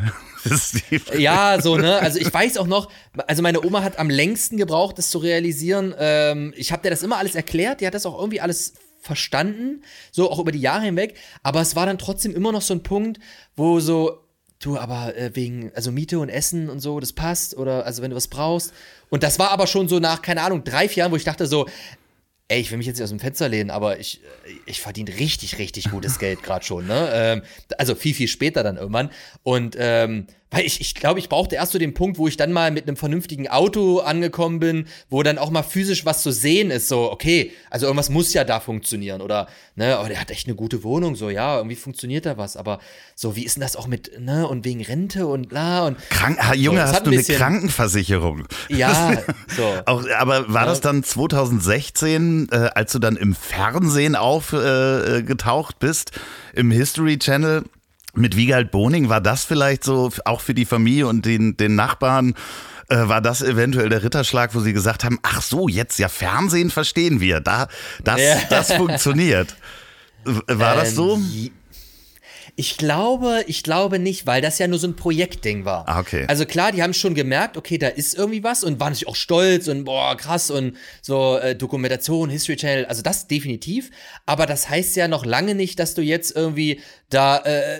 [1.17, 1.99] Ja, so, ne?
[1.99, 2.89] Also ich weiß auch noch,
[3.27, 5.93] also meine Oma hat am längsten gebraucht, das zu realisieren.
[5.97, 9.83] Ähm, ich habe dir das immer alles erklärt, die hat das auch irgendwie alles verstanden,
[10.11, 11.15] so auch über die Jahre hinweg.
[11.43, 13.19] Aber es war dann trotzdem immer noch so ein Punkt,
[13.55, 14.23] wo so,
[14.59, 18.11] du, aber äh, wegen, also Miete und Essen und so, das passt, oder also wenn
[18.11, 18.73] du was brauchst.
[19.09, 21.45] Und das war aber schon so nach, keine Ahnung, drei, vier Jahren, wo ich dachte
[21.47, 21.67] so,
[22.47, 24.21] ey, ich will mich jetzt nicht aus dem Fenster lehnen, aber ich,
[24.65, 27.09] ich verdiene richtig, richtig gutes Geld gerade schon, ne?
[27.13, 27.41] Ähm,
[27.77, 29.11] also viel, viel später dann irgendwann.
[29.43, 32.51] Und ähm, weil ich, ich glaube, ich brauchte erst so den Punkt, wo ich dann
[32.51, 36.69] mal mit einem vernünftigen Auto angekommen bin, wo dann auch mal physisch was zu sehen
[36.69, 36.87] ist.
[36.87, 39.21] So, okay, also irgendwas muss ja da funktionieren.
[39.21, 42.55] Oder, ne, aber der hat echt eine gute Wohnung, so, ja, irgendwie funktioniert da was.
[42.55, 42.77] Aber
[43.15, 45.97] so, wie ist denn das auch mit, ne, und wegen Rente und bla und.
[46.11, 48.47] Krank ah, Junge, hast du ein eine Krankenversicherung?
[48.69, 49.23] Ja,
[49.57, 49.63] so.
[49.87, 55.79] Auch, aber war das dann 2016, äh, als du dann im Fernsehen aufgetaucht äh, getaucht
[55.79, 56.11] bist,
[56.53, 57.63] im History Channel
[58.13, 59.09] mit Wiegald Boning?
[59.09, 62.33] War das vielleicht so auch für die Familie und den, den Nachbarn?
[62.89, 66.69] Äh, war das eventuell der Ritterschlag, wo sie gesagt haben, ach so, jetzt ja Fernsehen
[66.69, 67.67] verstehen wir, da,
[68.03, 68.35] das, Ja.
[68.49, 69.55] das funktioniert.
[70.25, 71.21] War das Ähm, so?
[72.55, 75.87] Ich glaube, ich glaube nicht, weil das ja nur so ein Projektding war.
[75.89, 76.25] Ah, okay.
[76.27, 79.15] Also klar, die haben schon gemerkt, okay, da ist irgendwie was und waren natürlich auch
[79.15, 83.89] stolz und boah, krass und so äh, Dokumentation, History Channel, also das definitiv.
[84.27, 87.79] Aber das heißt ja noch lange nicht, dass du jetzt irgendwie da, äh,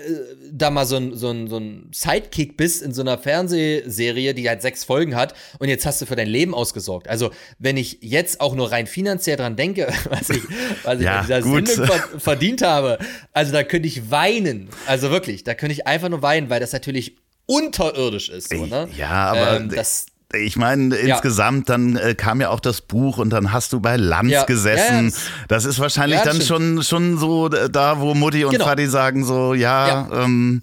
[0.52, 4.48] da mal so ein, so, ein, so ein Sidekick bist in so einer Fernsehserie, die
[4.48, 7.08] halt sechs Folgen hat und jetzt hast du für dein Leben ausgesorgt.
[7.08, 10.42] Also wenn ich jetzt auch nur rein finanziell dran denke, was ich,
[10.84, 11.68] was ich Ja, in dieser gut.
[11.68, 12.98] Sendung ver verdient habe,
[13.32, 14.63] also da könnte ich weinen.
[14.86, 18.50] Also wirklich, da könnte ich einfach nur weinen, weil das natürlich unterirdisch ist.
[18.50, 18.88] So, ne?
[18.96, 21.14] Ja, aber ähm, das, ich meine, Ja.
[21.16, 24.44] insgesamt, dann äh, kam ja auch das Buch und dann hast du bei Lanz Ja.
[24.44, 25.10] gesessen.
[25.10, 25.16] Ja,
[25.48, 28.64] das- ist wahrscheinlich Ja, das dann schon, schon so äh, da, wo Mutti und Genau.
[28.66, 30.24] Vati sagen so, ja, Ja.
[30.24, 30.62] Ähm,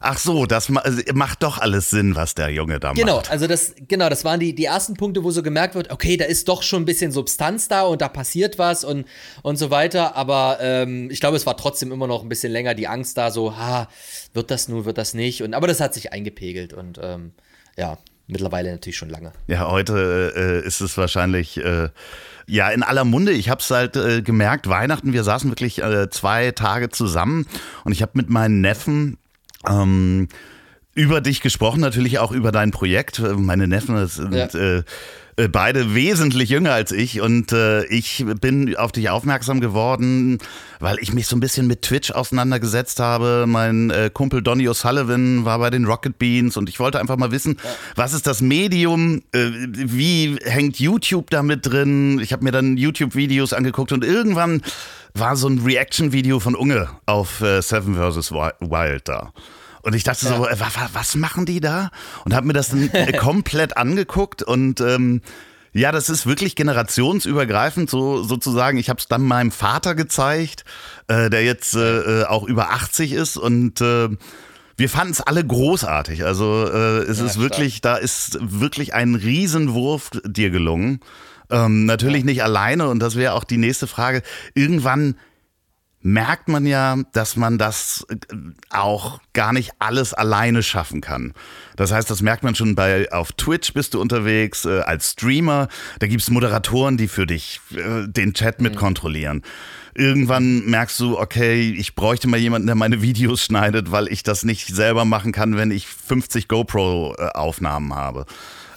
[0.00, 3.30] ach so, das also, macht doch alles Sinn, was der Junge da Genau, macht.
[3.30, 6.24] also das, genau, das waren die, die ersten Punkte, wo so gemerkt wird, okay, da
[6.24, 9.06] ist doch schon ein bisschen Substanz da und da passiert was und,
[9.42, 10.16] und so weiter.
[10.16, 13.30] Aber ähm, ich glaube, es war trotzdem immer noch ein bisschen länger die Angst da,
[13.30, 13.88] so, ha,
[14.34, 15.42] wird das nun, wird das nicht?
[15.42, 17.32] Und aber das hat sich eingepegelt und ähm,
[17.76, 19.32] ja, mittlerweile natürlich schon lange.
[19.46, 21.88] Ja, heute äh, ist es wahrscheinlich äh,
[22.46, 23.32] ja in aller Munde.
[23.32, 27.46] Ich habe es halt äh, gemerkt, Weihnachten, wir saßen wirklich äh, zwei Tage zusammen
[27.84, 29.16] und ich habe mit meinen Neffen
[29.66, 30.28] ähm,
[30.94, 33.22] über dich gesprochen, natürlich auch über dein Projekt.
[33.36, 34.46] Meine Neffen sind Ja.
[34.46, 34.82] äh,
[35.36, 40.38] äh, beide wesentlich jünger als ich und äh, ich bin auf dich aufmerksam geworden,
[40.80, 43.44] weil ich mich so ein bisschen mit Twitch auseinandergesetzt habe.
[43.46, 47.30] Mein äh, Kumpel Donny O'Sullivan war bei den Rocket Beans und ich wollte einfach mal
[47.30, 47.56] wissen,
[47.94, 52.18] was ist das Medium, äh, wie hängt YouTube damit drin?
[52.18, 54.62] Ich habe mir dann YouTube-Videos angeguckt und irgendwann
[55.14, 58.32] war so ein Reaction-Video von Unge auf äh, Seven vs.
[58.32, 59.32] Wild da.
[59.82, 61.90] Und ich dachte so, äh, wa- wa- was machen die da?
[62.24, 65.22] Und habe mir das dann äh, komplett angeguckt und ähm,
[65.72, 68.78] ja, das ist wirklich generationsübergreifend, so sozusagen.
[68.78, 70.64] Ich habe es dann meinem Vater gezeigt,
[71.08, 74.08] äh, der jetzt äh, äh, auch über 80 ist und äh,
[74.76, 76.24] wir fanden es alle großartig.
[76.24, 77.42] Also äh, es Ja, ist stark.
[77.44, 81.00] wirklich, da ist wirklich ein Riesenwurf dir gelungen.
[81.50, 84.22] Ähm, natürlich nicht alleine und das wäre auch die nächste Frage.
[84.54, 85.16] Irgendwann
[86.00, 88.16] merkt man ja, dass man das äh,
[88.70, 91.34] auch gar nicht alles alleine schaffen kann.
[91.76, 95.68] Das heißt, das merkt man schon bei auf Twitch bist du unterwegs äh, als Streamer.
[95.98, 99.42] Da gibt's Moderatoren, die für dich äh, den Chat mit kontrollieren.
[99.94, 104.44] Irgendwann merkst du, okay, ich bräuchte mal jemanden, der meine Videos schneidet, weil ich das
[104.44, 108.24] nicht selber machen kann, wenn ich 50 GoPro-Aufnahmen habe.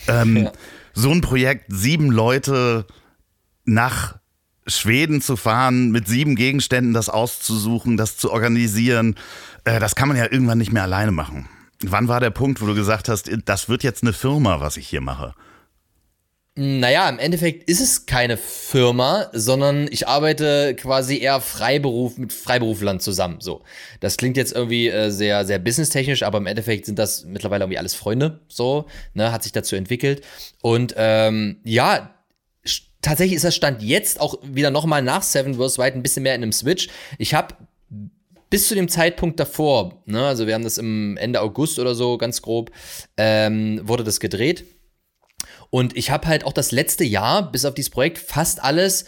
[0.07, 0.51] Ähm, ja.
[0.93, 2.85] So ein Projekt, sieben Leute
[3.65, 4.17] nach
[4.67, 9.15] Schweden zu fahren, mit sieben Gegenständen das auszusuchen, das zu organisieren,
[9.63, 11.47] äh, das kann man ja irgendwann nicht mehr alleine machen.
[11.83, 14.87] Wann war der Punkt, wo du gesagt hast, das wird jetzt eine Firma, was ich
[14.87, 15.33] hier mache?
[16.55, 22.99] Naja, im Endeffekt ist es keine Firma, sondern ich arbeite quasi eher Freiberuf mit Freiberuflern
[22.99, 23.39] zusammen.
[23.39, 23.63] So,
[24.01, 27.77] das klingt jetzt irgendwie äh, sehr, sehr businesstechnisch, aber im Endeffekt sind das mittlerweile irgendwie
[27.77, 28.41] alles Freunde.
[28.49, 30.25] So, ne, hat sich dazu entwickelt.
[30.61, 32.13] Und ähm, ja,
[33.01, 35.79] tatsächlich ist das Stand jetzt auch wieder nochmal nach Seven vs.
[35.79, 36.89] White ein bisschen mehr in einem Switch.
[37.17, 37.55] Ich habe
[38.49, 42.17] bis zu dem Zeitpunkt davor, ne, also wir haben das im Ende August oder so,
[42.17, 42.71] ganz grob,
[43.15, 44.65] ähm, wurde das gedreht.
[45.71, 49.05] Und ich habe halt auch das letzte Jahr, bis auf dieses Projekt, fast alles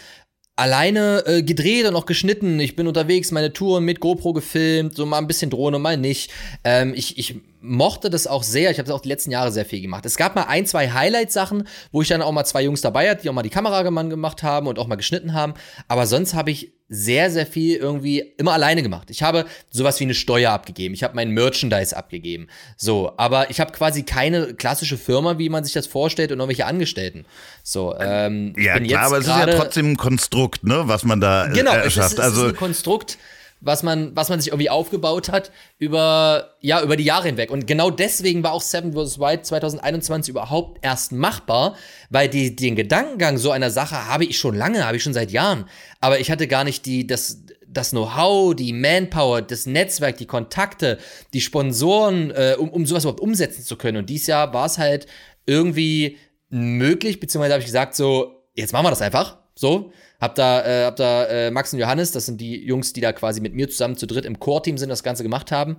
[0.55, 2.59] alleine äh, gedreht und auch geschnitten.
[2.59, 6.31] Ich bin unterwegs, meine Touren mit GoPro gefilmt, so mal ein bisschen Drohne, mal nicht.
[6.63, 8.69] Ähm, ich, ich mochte das auch sehr.
[8.69, 10.05] Ich habe das auch die letzten Jahre sehr viel gemacht.
[10.05, 13.23] Es gab mal ein, zwei Highlight-Sachen, wo ich dann auch mal zwei Jungs dabei hatte,
[13.23, 15.53] die auch mal die Kameramann gemacht haben und auch mal geschnitten haben.
[15.87, 19.09] Aber sonst habe ich sehr, sehr viel irgendwie immer alleine gemacht.
[19.09, 20.93] Ich habe sowas wie eine Steuer abgegeben.
[20.93, 22.47] Ich habe mein Merchandise abgegeben.
[22.77, 26.65] So, aber ich habe quasi keine klassische Firma, wie man sich das vorstellt und irgendwelche
[26.65, 27.25] Angestellten.
[27.63, 31.47] So, ähm, ja, klar, aber es ist ja trotzdem ein Konstrukt, ne, was man da
[31.47, 31.95] äh, genau, erschafft.
[31.95, 33.17] Genau, es, ist, es also, ist ein Konstrukt
[33.63, 37.49] was man, was man sich irgendwie aufgebaut hat über, ja, über die Jahre hinweg.
[37.49, 39.19] Und genau deswegen war auch Seven vs.
[39.19, 41.75] White 2021 überhaupt erst machbar,
[42.09, 45.31] weil die, den Gedankengang so einer Sache habe ich schon lange, habe ich schon seit
[45.31, 45.65] Jahren.
[46.01, 50.97] Aber ich hatte gar nicht die, das, das Know-how, die Manpower, das Netzwerk, die Kontakte,
[51.33, 53.97] die Sponsoren, äh, um, um sowas überhaupt umsetzen zu können.
[53.97, 55.07] Und dieses Jahr war es halt
[55.45, 56.17] irgendwie
[56.49, 59.37] möglich, beziehungsweise habe ich gesagt, so, jetzt machen wir das einfach.
[59.55, 59.91] So,
[60.23, 63.11] hab da, äh, hab da äh, Max und Johannes, das sind die Jungs, die da
[63.11, 65.77] quasi mit mir zusammen zu dritt im Core-Team sind, das Ganze gemacht haben,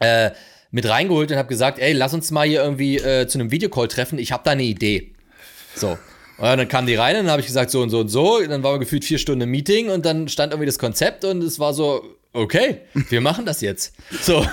[0.00, 0.30] äh,
[0.70, 3.88] mit reingeholt und hab gesagt, ey, lass uns mal hier irgendwie äh, zu einem Videocall
[3.88, 5.14] treffen, ich hab da eine Idee.
[5.74, 5.98] So.
[6.38, 8.38] Und dann kamen die rein und dann habe ich gesagt, so und so und so.
[8.38, 11.24] Und dann waren wir gefühlt vier Stunden im Meeting und dann stand irgendwie das Konzept
[11.24, 12.80] und es war so, okay,
[13.10, 13.94] wir machen das jetzt.
[14.22, 14.44] So.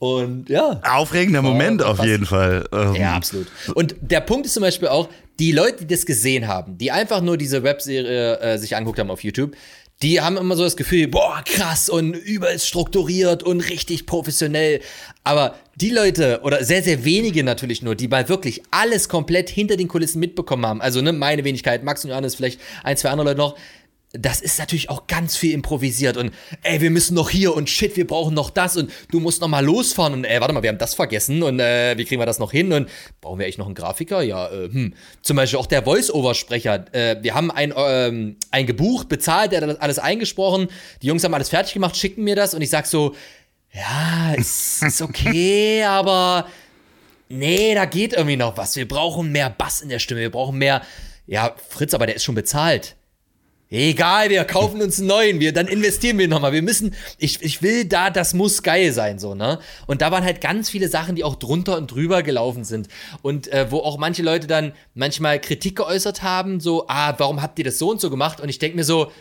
[0.00, 0.80] Und ja.
[0.82, 2.66] Aufregender Moment auf jeden Fall.
[2.72, 2.94] Ähm.
[2.94, 3.46] Ja, absolut.
[3.74, 7.20] Und der Punkt ist zum Beispiel auch, die Leute, die das gesehen haben, die einfach
[7.20, 9.54] nur diese Webserie äh, sich angeguckt haben auf YouTube,
[10.00, 14.80] die haben immer so das Gefühl, boah, krass und übelst strukturiert und richtig professionell.
[15.22, 19.76] Aber die Leute, oder sehr, sehr wenige natürlich nur, die mal wirklich alles komplett hinter
[19.76, 23.28] den Kulissen mitbekommen haben, also ne, meine Wenigkeit, Max und Johannes, vielleicht ein, zwei andere
[23.28, 23.56] Leute noch,
[24.12, 27.96] das ist natürlich auch ganz viel improvisiert und ey, wir müssen noch hier und shit,
[27.96, 30.70] wir brauchen noch das und du musst noch mal losfahren und ey, warte mal, wir
[30.70, 32.88] haben das vergessen und äh, wie kriegen wir das noch hin und
[33.20, 34.22] brauchen wir echt noch einen Grafiker?
[34.22, 34.94] Ja, äh, hm.
[35.22, 36.92] Zum Beispiel auch der Voice-Over-Sprecher.
[36.92, 40.68] Äh, wir haben ein, ähm, ein gebucht, bezahlt, der hat alles eingesprochen.
[41.02, 43.14] Die Jungs haben alles fertig gemacht, schicken mir das und ich sag so,
[43.72, 46.48] ja, ist, ist okay, aber
[47.28, 48.74] nee, da geht irgendwie noch was.
[48.74, 50.82] Wir brauchen mehr Bass in der Stimme, wir brauchen mehr,
[51.28, 52.96] ja, Fritz, aber der ist schon bezahlt.
[53.72, 56.52] Egal, wir kaufen uns einen neuen, wir, dann investieren wir nochmal.
[56.52, 59.60] Wir müssen, ich, ich will da, das muss geil sein, so, ne?
[59.86, 62.88] Und da waren halt ganz viele Sachen, die auch drunter und drüber gelaufen sind.
[63.22, 67.60] Und äh, wo auch manche Leute dann manchmal Kritik geäußert haben, so, ah, warum habt
[67.60, 68.40] ihr das so und so gemacht?
[68.40, 69.12] Und ich denke mir so,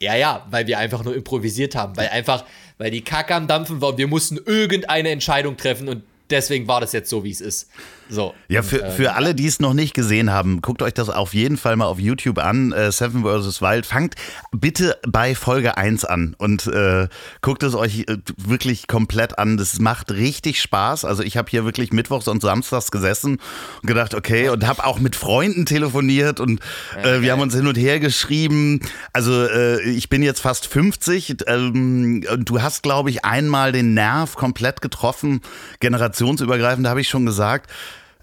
[0.00, 2.44] ja, ja, weil wir einfach nur improvisiert haben, weil einfach,
[2.76, 6.80] weil die Kacke am Dampfen war und wir mussten irgendeine Entscheidung treffen und deswegen war
[6.80, 7.68] das jetzt so, wie es ist.
[8.08, 8.34] So.
[8.48, 11.08] Ja, für, und, äh, für alle, die es noch nicht gesehen haben, guckt euch das
[11.08, 12.72] auf jeden Fall mal auf YouTube an.
[12.72, 13.62] Äh, Seven vs.
[13.62, 13.86] Wild.
[13.86, 14.14] Fangt
[14.52, 17.08] bitte bei Folge 1 an und äh,
[17.40, 19.56] guckt es euch äh, wirklich komplett an.
[19.56, 21.04] Das macht richtig Spaß.
[21.04, 23.38] Also ich habe hier wirklich mittwochs und samstags gesessen
[23.82, 26.60] und gedacht, okay, und habe auch mit Freunden telefoniert und
[27.02, 28.80] äh, wir haben uns hin und her geschrieben.
[29.12, 31.36] Also äh, ich bin jetzt fast 50.
[31.46, 35.40] Ähm, du hast, glaube ich, einmal den Nerv komplett getroffen,
[36.14, 37.70] generationsübergreifend, habe ich schon gesagt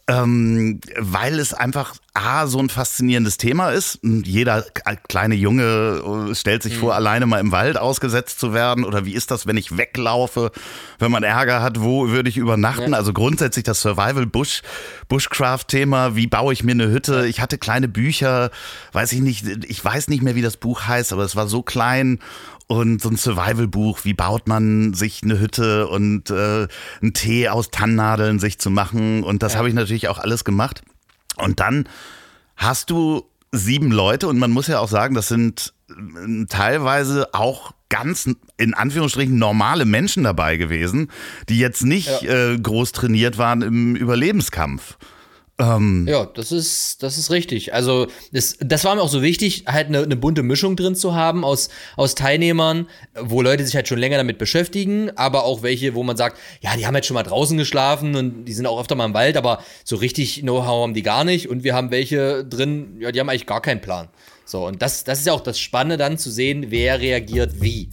[0.08, 3.99] ähm, weil es einfach A, so ein faszinierendes Thema ist.
[4.04, 4.65] Jeder
[5.08, 6.80] kleine Junge äh, stellt sich mhm.
[6.80, 8.84] vor, alleine mal im Wald ausgesetzt zu werden.
[8.84, 10.51] Oder wie ist das, wenn ich weglaufe,
[10.99, 12.91] wenn man Ärger hat, wo würde ich übernachten?
[12.91, 12.97] Ja.
[12.97, 14.62] Also grundsätzlich das Survival Bush,
[15.08, 17.27] Bushcraft-Thema, wie baue ich mir eine Hütte?
[17.27, 18.51] Ich hatte kleine Bücher,
[18.91, 21.62] weiß ich nicht, ich weiß nicht mehr, wie das Buch heißt, aber es war so
[21.62, 22.19] klein
[22.72, 26.68] und so ein Survival-Buch, wie baut man sich eine Hütte und äh,
[27.02, 29.24] einen Tee aus Tannennadeln sich zu machen.
[29.24, 29.60] Und das ja.
[29.60, 30.82] habe ich natürlich auch alles gemacht.
[31.36, 31.90] Und dann
[32.56, 37.74] hast du sieben Leute und man muss ja auch sagen, das sind äh, teilweise auch
[37.90, 41.12] ganz in Anführungsstrichen normale Menschen dabei gewesen,
[41.50, 42.54] die jetzt nicht ja.
[42.54, 44.98] äh, groß trainiert waren im Überlebenskampf.
[45.62, 47.74] Ähm ja, das ist, das ist richtig.
[47.74, 51.13] Also, das, das war mir auch so wichtig, halt eine, eine bunte Mischung drin zu
[51.13, 52.88] haben aus, aus Teilnehmern,
[53.19, 56.76] wo Leute sich halt schon länger damit beschäftigen, aber auch welche, wo man sagt, ja,
[56.76, 59.38] die haben jetzt schon mal draußen geschlafen und die sind auch öfter mal im Wald,
[59.38, 61.47] aber so richtig Know-how haben die gar nicht.
[61.50, 64.10] Und wir haben welche drin, ja, die haben eigentlich gar keinen Plan.
[64.45, 67.89] So, und das, das ist ja auch das Spannende dann zu sehen, wer reagiert wie.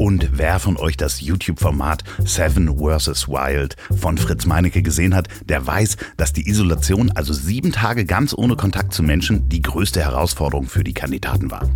[0.00, 3.28] Und wer von euch das YouTube-Format Seven vs.
[3.28, 8.32] Wild von Fritz Meinecke gesehen hat, der weiß, dass die Isolation, also sieben Tage ganz
[8.32, 11.68] ohne Kontakt zu Menschen, die größte Herausforderung für die Kandidaten war.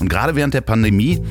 [0.00, 1.22] Und gerade während der Pandemie,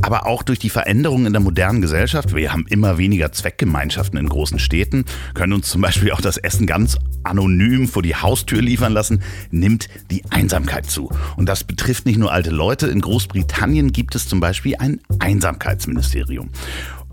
[0.00, 4.28] aber auch durch die Veränderungen in der modernen Gesellschaft, wir haben immer weniger Zweckgemeinschaften in
[4.28, 8.92] großen Städten, können uns zum Beispiel auch das Essen ganz anonym vor die Haustür liefern
[8.92, 11.10] lassen, nimmt die Einsamkeit zu.
[11.36, 12.86] Und das betrifft nicht nur alte Leute.
[12.86, 15.95] In Großbritannien gibt es zum Beispiel ein Einsamkeitsministerium.
[15.96, 16.48] Innenministerium.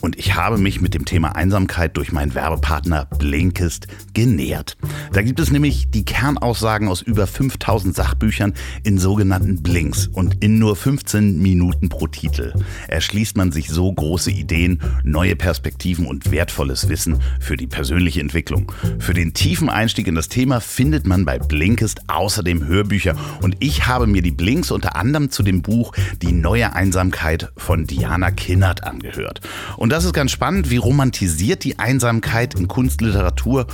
[0.04, 4.76] Und ich habe mich mit dem Thema Einsamkeit durch meinen Werbepartner Blinkist genähert.
[5.14, 10.60] Da gibt es nämlich die Kernaussagen aus über 5000 Sachbüchern in sogenannten Blinks und in
[10.60, 12.54] nur 15 Minuten pro Titel
[12.90, 18.74] erschließt man sich so große Ideen, neue Perspektiven und wertvolles Wissen für die persönliche Entwicklung.
[19.00, 23.88] Für den tiefen Einstieg in das Thema findet man bei Blinkist außerdem Hörbücher und ich
[23.88, 28.84] habe mir die Blinks unter anderem zu dem Buch Die neue Einsamkeit von Diana Kinnert
[28.84, 29.40] angehört.
[29.78, 33.68] Und das ist ganz spannend, wie romantisiert die Einsamkeit in Kunstliteratur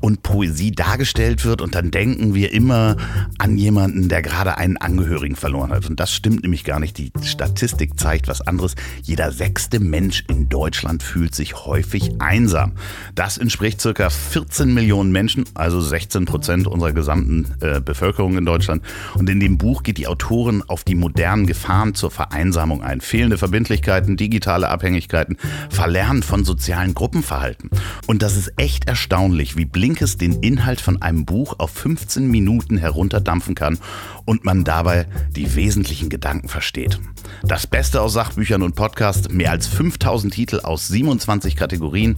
[0.00, 2.96] und Poesie dargestellt wird und dann denken wir immer
[3.38, 5.88] an jemanden, der gerade einen Angehörigen verloren hat.
[5.88, 6.98] Und das stimmt nämlich gar nicht.
[6.98, 8.74] Die Statistik zeigt was anderes.
[9.02, 12.72] Jeder sechste Mensch in Deutschland fühlt sich häufig einsam.
[13.14, 18.82] Das entspricht circa 14 Millionen Menschen, also 16 Prozent unserer gesamten äh, Bevölkerung in Deutschland.
[19.14, 23.00] Und in dem Buch geht die Autorin auf die modernen Gefahren zur Vereinsamung ein.
[23.00, 25.36] Fehlende Verbindlichkeiten, digitale Abhängigkeiten,
[25.70, 27.70] Verlernen von sozialen Gruppenverhalten.
[28.06, 32.30] Und das ist echt erstaunlich, wie blind Blinkes den Inhalt von einem Buch auf 15
[32.30, 33.78] Minuten herunterdampfen kann
[34.26, 37.00] und man dabei die wesentlichen Gedanken versteht.
[37.42, 42.16] Das Beste aus Sachbüchern und Podcasts, mehr als 5000 Titel aus 27 Kategorien,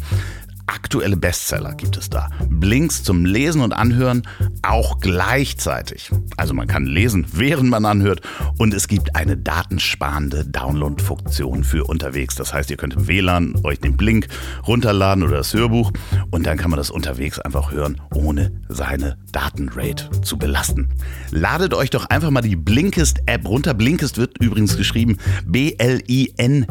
[0.70, 2.30] aktuelle Bestseller gibt es da.
[2.48, 4.22] Blinks zum Lesen und Anhören
[4.62, 6.11] auch gleichzeitig.
[6.37, 8.20] Also man kann lesen, während man anhört
[8.59, 12.37] und es gibt eine datensparende Download-Funktion für unterwegs.
[12.37, 14.28] Das heißt, ihr könnt im WLAN euch den Blink
[14.66, 15.92] runterladen oder das Hörbuch
[16.30, 20.88] und dann kann man das unterwegs einfach hören, ohne seine Datenrate zu belasten.
[21.30, 23.74] Ladet euch doch einfach mal die Blinkist-App runter.
[23.74, 26.70] Blinkist wird übrigens geschrieben B-L-I-N-K-I-S-T.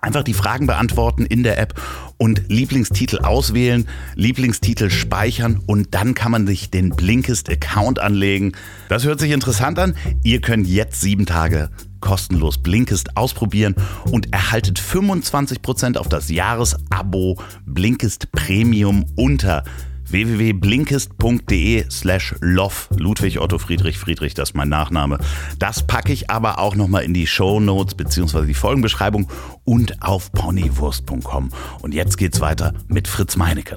[0.00, 1.80] Einfach die Fragen beantworten in der App
[2.16, 8.52] und Lieblingstitel auswählen, Lieblingstitel speichern und dann kann man sich den Blinkist-Account anlegen.
[8.88, 9.94] Das hört sich interessant an.
[10.22, 11.70] Ihr könnt jetzt sieben Tage
[12.00, 13.74] kostenlos Blinkist ausprobieren
[14.10, 19.64] und erhaltet 25% auf das Jahresabo Blinkist Premium unter
[20.10, 25.18] www.blinkist.de slash loff Ludwig Otto Friedrich Friedrich, das ist mein Nachname.
[25.58, 29.30] Das packe ich aber auch nochmal in die Show Notes beziehungsweise die Folgenbeschreibung
[29.64, 31.50] und auf ponywurst.com.
[31.82, 33.76] Und jetzt geht's weiter mit Fritz Meinecke.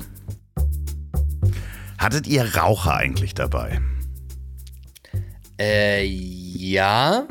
[1.98, 3.80] Hattet ihr Raucher eigentlich dabei?
[5.60, 7.28] Äh, ja.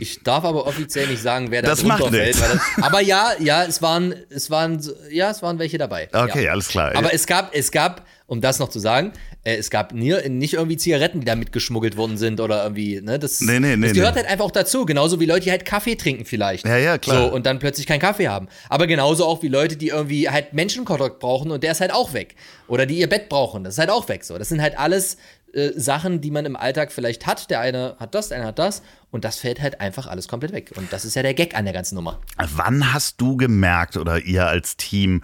[0.00, 3.64] Ich darf aber offiziell nicht sagen, wer das, das macht fällt, das, aber ja, ja,
[3.64, 4.80] es waren, es waren,
[5.10, 6.08] ja, es waren welche dabei.
[6.12, 6.52] Okay, ja.
[6.52, 6.94] alles klar.
[6.94, 9.12] Aber es gab, es gab, um das noch zu sagen,
[9.46, 13.18] äh, es gab nie, nicht irgendwie Zigaretten, die da mitgeschmuggelt worden sind oder irgendwie, ne?
[13.18, 14.22] Das, nee, nee, nee, das gehört nee.
[14.22, 14.84] halt einfach auch dazu.
[14.84, 16.66] Genauso wie Leute, die halt Kaffee trinken vielleicht.
[16.66, 17.28] Ja, ja, klar.
[17.28, 18.48] So, und dann plötzlich keinen Kaffee haben.
[18.68, 22.12] Aber genauso auch wie Leute, die irgendwie halt Menschenkontakt brauchen und der ist halt auch
[22.12, 22.34] weg.
[22.66, 24.24] Oder die ihr Bett brauchen, das ist halt auch weg.
[24.24, 25.16] So, das sind halt alles
[25.56, 27.50] äh, Sachen, die man im Alltag vielleicht hat.
[27.50, 28.82] Der eine hat das, der eine hat das.
[29.10, 30.72] Und das fällt halt einfach alles komplett weg.
[30.76, 32.20] Und das ist ja der Gag an der ganzen Nummer.
[32.36, 35.22] Wann hast du gemerkt oder ihr als Team,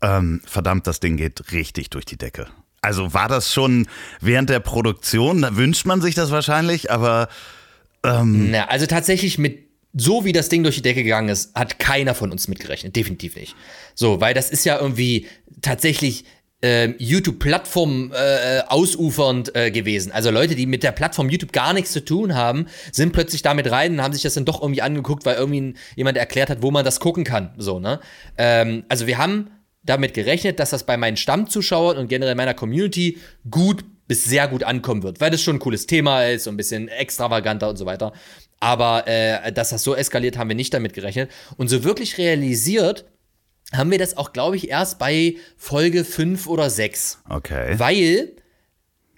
[0.00, 2.46] ähm, verdammt, das Ding geht richtig durch die Decke?
[2.80, 3.88] Also war das schon
[4.20, 5.42] während der Produktion?
[5.42, 7.28] Da wünscht man sich das wahrscheinlich, aber.
[8.04, 11.78] Ähm Na, also tatsächlich mit so wie das Ding durch die Decke gegangen ist, hat
[11.78, 12.96] keiner von uns mitgerechnet.
[12.96, 13.56] Definitiv nicht.
[13.94, 15.26] So, weil das ist ja irgendwie
[15.60, 16.24] tatsächlich
[16.62, 20.12] äh, YouTube-Plattform äh, ausufernd äh, gewesen.
[20.12, 23.70] Also Leute, die mit der Plattform YouTube gar nichts zu tun haben, sind plötzlich damit
[23.70, 26.70] rein und haben sich das dann doch irgendwie angeguckt, weil irgendwie jemand erklärt hat, wo
[26.70, 27.52] man das gucken kann.
[27.58, 28.00] So, ne?
[28.38, 29.50] Ähm, also wir haben
[29.82, 33.18] damit gerechnet, dass das bei meinen Stammzuschauern und generell meiner Community
[33.50, 36.56] gut bis sehr gut ankommen wird, weil das schon ein cooles Thema ist, so ein
[36.56, 38.12] bisschen extravaganter und so weiter.
[38.60, 41.30] Aber äh, dass das so eskaliert, haben wir nicht damit gerechnet.
[41.56, 43.06] Und so wirklich realisiert
[43.72, 47.22] haben wir das auch, glaube ich, erst bei Folge 5 oder 6.
[47.28, 47.78] Okay.
[47.78, 48.32] Weil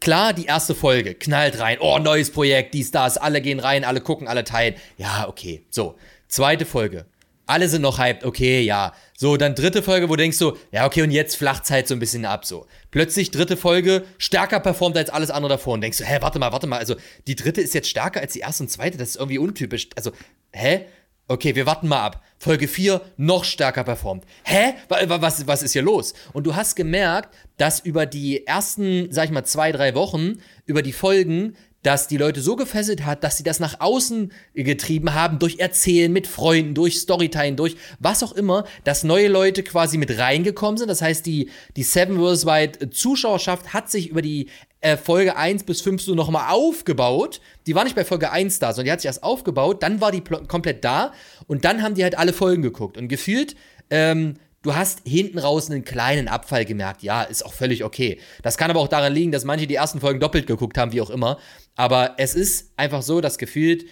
[0.00, 1.78] klar, die erste Folge knallt rein.
[1.80, 4.74] Oh, neues Projekt, dies, das, alle gehen rein, alle gucken, alle teilen.
[4.96, 5.64] Ja, okay.
[5.70, 5.96] So,
[6.28, 7.06] zweite Folge.
[7.46, 8.94] Alle sind noch hyped, okay, ja.
[9.16, 11.94] So, dann dritte Folge, wo du denkst so, ja, okay, und jetzt flacht halt so
[11.94, 12.66] ein bisschen ab, so.
[12.90, 16.52] Plötzlich dritte Folge, stärker performt als alles andere davor und denkst so, hä, warte mal,
[16.52, 16.96] warte mal, also
[17.26, 19.88] die dritte ist jetzt stärker als die erste und zweite, das ist irgendwie untypisch.
[19.94, 20.12] Also,
[20.52, 20.86] hä?
[21.26, 22.22] Okay, wir warten mal ab.
[22.38, 24.24] Folge 4 noch stärker performt.
[24.44, 24.74] Hä?
[24.88, 26.12] Was, was ist hier los?
[26.34, 30.82] Und du hast gemerkt, dass über die ersten, sag ich mal, zwei, drei Wochen, über
[30.82, 35.38] die Folgen, dass die Leute so gefesselt hat, dass sie das nach außen getrieben haben,
[35.38, 40.18] durch Erzählen mit Freunden, durch Storytime, durch was auch immer, dass neue Leute quasi mit
[40.18, 40.88] reingekommen sind.
[40.88, 44.48] Das heißt, die, die Seven Worldwide Zuschauerschaft hat sich über die
[44.84, 47.40] äh, Folge 1 bis 5 so nochmal aufgebaut.
[47.66, 50.12] Die war nicht bei Folge 1 da, sondern die hat sich erst aufgebaut, dann war
[50.12, 51.12] die komplett da
[51.46, 52.98] und dann haben die halt alle Folgen geguckt.
[52.98, 53.56] Und gefühlt
[53.90, 57.02] ähm, Du hast hinten raus einen kleinen Abfall gemerkt.
[57.02, 58.18] Ja, ist auch völlig okay.
[58.42, 61.02] Das kann aber auch daran liegen, dass manche die ersten Folgen doppelt geguckt haben, wie
[61.02, 61.38] auch immer.
[61.76, 63.84] Aber es ist einfach so, dass gefühlt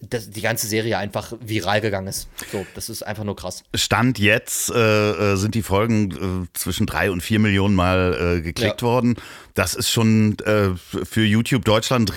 [0.00, 2.28] dass die ganze Serie einfach viral gegangen ist.
[2.52, 3.64] So, das ist einfach nur krass.
[3.74, 8.40] Stand jetzt äh, äh sind die Folgen äh, zwischen drei und vier Millionen Mal äh,
[8.42, 8.88] geklickt ja.
[8.88, 9.16] worden.
[9.54, 12.12] Das ist schon äh, für YouTube Deutschland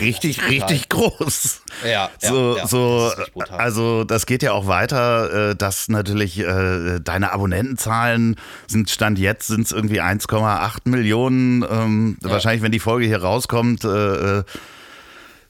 [0.00, 1.62] richtig, richtig groß.
[1.88, 7.32] Ja, so, ja, so das also das geht ja auch weiter, äh, dass natürlich deine
[7.32, 8.36] Abonnentenzahlen
[8.66, 11.64] sind Stand jetzt sind es irgendwie 1,8 Millionen.
[11.68, 12.30] Ähm, ja.
[12.30, 13.84] Wahrscheinlich, wenn die Folge hier rauskommt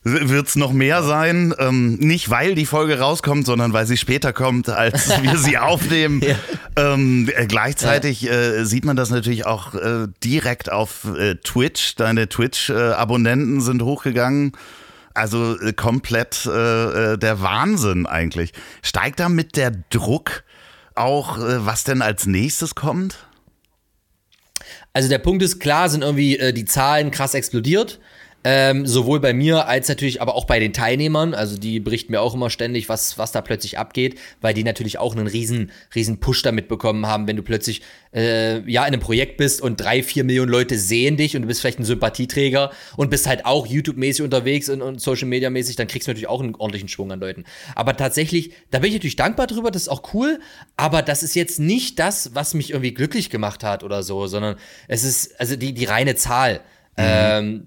[0.04, 1.54] wird es noch mehr sein.
[1.58, 6.20] Ähm, nicht weil die Folge rauskommt, sondern weil sie später kommt, als wir sie aufnehmen.
[6.22, 6.36] ja.
[6.76, 8.32] ähm, äh, gleichzeitig ja.
[8.32, 11.96] äh, sieht man das natürlich auch äh, direkt auf äh, Twitch.
[11.96, 14.52] Deine Twitch-Abonnenten sind hochgegangen.
[15.14, 18.52] Also äh, komplett äh, der Wahnsinn eigentlich.
[18.82, 20.44] Steigt damit der Druck
[20.96, 23.26] auch, was denn als nächstes kommt?
[24.92, 27.98] Also der Punkt ist klar, sind irgendwie die Zahlen krass explodiert.
[28.46, 31.32] Ähm, sowohl bei mir als natürlich aber auch bei den Teilnehmern.
[31.32, 34.98] Also die berichten mir auch immer ständig, was, was da plötzlich abgeht, weil die natürlich
[34.98, 37.80] auch einen riesen, riesen Push damit bekommen haben, wenn du plötzlich
[38.14, 41.48] äh, ja in einem Projekt bist und drei, vier Millionen Leute sehen dich und du
[41.48, 45.88] bist vielleicht ein Sympathieträger und bist halt auch YouTube-mäßig unterwegs und, und Social Media-mäßig, dann
[45.88, 47.44] kriegst du natürlich auch einen ordentlichen Schwung an Leuten.
[47.74, 50.38] Aber tatsächlich, da bin ich natürlich dankbar drüber, das ist auch cool,
[50.76, 54.56] aber das ist jetzt nicht das, was mich irgendwie glücklich gemacht hat oder so, sondern
[54.86, 56.60] es ist also die, die reine Zahl.
[56.96, 57.04] Mhm.
[57.04, 57.62] Ähm,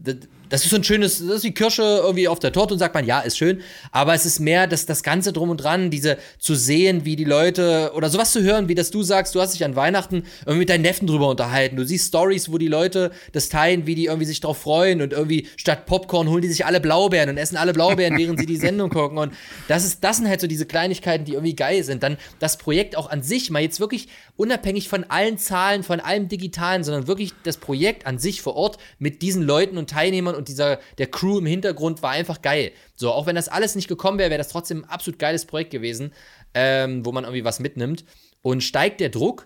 [0.49, 2.93] das ist so ein schönes, das ist die Kirsche irgendwie auf der Torte und sagt
[2.93, 3.61] man, ja, ist schön.
[3.91, 7.23] Aber es ist mehr dass das Ganze drum und dran, diese zu sehen, wie die
[7.23, 10.59] Leute oder sowas zu hören, wie das du sagst, du hast dich an Weihnachten irgendwie
[10.59, 11.75] mit deinen Neffen drüber unterhalten.
[11.75, 15.13] Du siehst Stories, wo die Leute das teilen, wie die irgendwie sich drauf freuen und
[15.13, 18.57] irgendwie statt Popcorn holen die sich alle Blaubeeren und essen alle Blaubeeren, während sie die
[18.57, 19.17] Sendung gucken.
[19.17, 19.33] Und
[19.67, 22.03] das ist, das sind halt so diese Kleinigkeiten, die irgendwie geil sind.
[22.03, 26.27] Dann das Projekt auch an sich, mal jetzt wirklich unabhängig von allen Zahlen, von allem
[26.27, 30.47] Digitalen, sondern wirklich das Projekt an sich vor Ort mit diesen Leuten und Teilnehmern und
[30.47, 32.71] dieser, der Crew im Hintergrund war einfach geil.
[32.95, 35.71] So, auch wenn das alles nicht gekommen wäre, wäre das trotzdem ein absolut geiles Projekt
[35.71, 36.13] gewesen,
[36.53, 38.05] ähm, wo man irgendwie was mitnimmt.
[38.41, 39.45] Und steigt der Druck?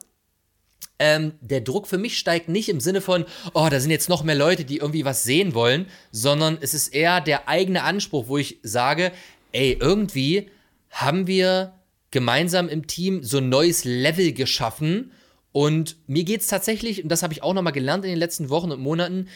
[0.99, 3.25] Ähm, der Druck für mich steigt nicht im Sinne von,
[3.55, 6.89] oh, da sind jetzt noch mehr Leute, die irgendwie was sehen wollen, sondern es ist
[6.89, 9.11] eher der eigene Anspruch, wo ich sage,
[9.51, 10.51] ey, irgendwie
[10.91, 11.73] haben wir
[12.11, 15.11] gemeinsam im Team so ein neues Level geschaffen.
[15.51, 18.49] Und mir geht es tatsächlich, und das habe ich auch nochmal gelernt in den letzten
[18.49, 19.27] Wochen und Monaten,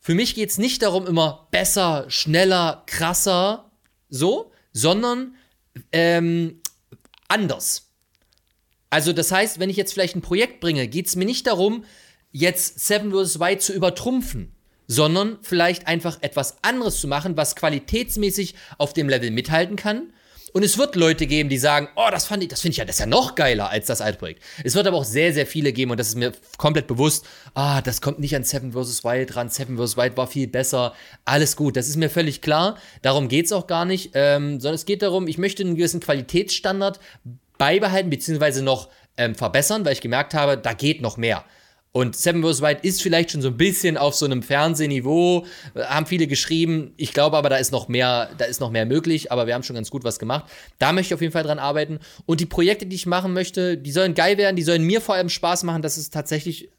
[0.00, 3.70] für mich geht es nicht darum, immer besser, schneller, krasser,
[4.08, 5.34] so, sondern
[5.92, 6.60] ähm,
[7.28, 7.90] anders.
[8.90, 11.84] Also das heißt, wenn ich jetzt vielleicht ein Projekt bringe, geht es mir nicht darum,
[12.30, 13.38] jetzt Seven vs.
[13.38, 14.54] White zu übertrumpfen,
[14.86, 20.12] sondern vielleicht einfach etwas anderes zu machen, was qualitätsmäßig auf dem Level mithalten kann
[20.52, 22.84] und es wird Leute geben, die sagen, oh, das fand ich, das finde ich ja,
[22.84, 24.42] das ist ja noch geiler als das alte Projekt.
[24.64, 27.80] Es wird aber auch sehr, sehr viele geben, und das ist mir komplett bewusst, ah,
[27.82, 29.04] das kommt nicht an Seven vs.
[29.04, 29.96] Wild ran, Seven vs.
[29.96, 30.94] Wild war viel besser,
[31.24, 32.76] alles gut, das ist mir völlig klar.
[33.02, 36.00] Darum geht es auch gar nicht, ähm, sondern es geht darum, ich möchte einen gewissen
[36.00, 37.00] Qualitätsstandard
[37.58, 41.44] beibehalten, beziehungsweise noch ähm, verbessern, weil ich gemerkt habe, da geht noch mehr.
[41.92, 42.60] Und Seven vs.
[42.60, 46.92] White ist vielleicht schon so ein bisschen auf so einem Fernsehniveau, äh, haben viele geschrieben.
[46.96, 49.62] Ich glaube aber, da ist noch mehr, da ist noch mehr möglich, aber wir haben
[49.62, 50.44] schon ganz gut was gemacht.
[50.78, 51.98] Da möchte ich auf jeden Fall dran arbeiten.
[52.26, 55.14] Und die Projekte, die ich machen möchte, die sollen geil werden, die sollen mir vor
[55.14, 55.82] allem Spaß machen.
[55.82, 56.70] Das ist tatsächlich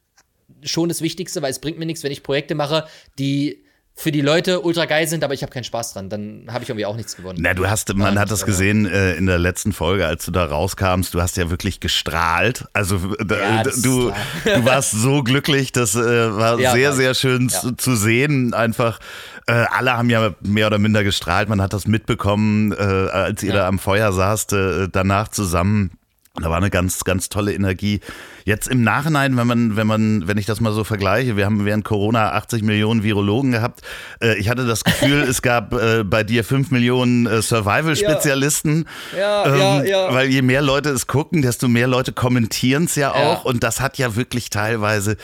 [0.63, 2.85] schon das Wichtigste, weil es bringt mir nichts, wenn ich Projekte mache,
[3.17, 3.63] die
[3.99, 6.07] für die Leute ultra geil sind, aber ich habe keinen Spaß dran.
[6.07, 7.39] Dann habe ich irgendwie auch nichts gewonnen.
[7.41, 10.31] Na, du hast, man ja, hat das gesehen äh, in der letzten Folge, als du
[10.31, 11.13] da rauskamst.
[11.13, 12.65] Du hast ja wirklich gestrahlt.
[12.71, 12.95] Also
[13.29, 14.13] ja, du,
[14.45, 15.73] du warst so glücklich.
[15.73, 18.53] Das äh, war ja, sehr, sehr schön zu, zu, sehen.
[18.53, 19.01] Einfach.
[19.47, 21.49] Äh, alle haben ja mehr oder minder gestrahlt.
[21.49, 25.98] Man hat das mitbekommen, äh, als ihr da am Feuer saßt, äh, danach zusammen.
[26.35, 28.01] Da war eine ganz, ganz tolle Energie.
[28.45, 31.65] Jetzt im Nachhinein, wenn man, wenn man, wenn ich das mal so vergleiche, wir haben
[31.65, 33.81] während Corona 80 Millionen Virologen gehabt.
[34.21, 38.85] Äh, ich hatte das Gefühl, es gab äh, bei dir 5 Millionen äh, Survival-Spezialisten.
[39.17, 40.13] Ja, ja, ja, ähm, ja.
[40.13, 43.43] Weil je mehr Leute es gucken, desto mehr Leute kommentieren es ja auch.
[43.43, 45.17] Und das hat ja wirklich teilweise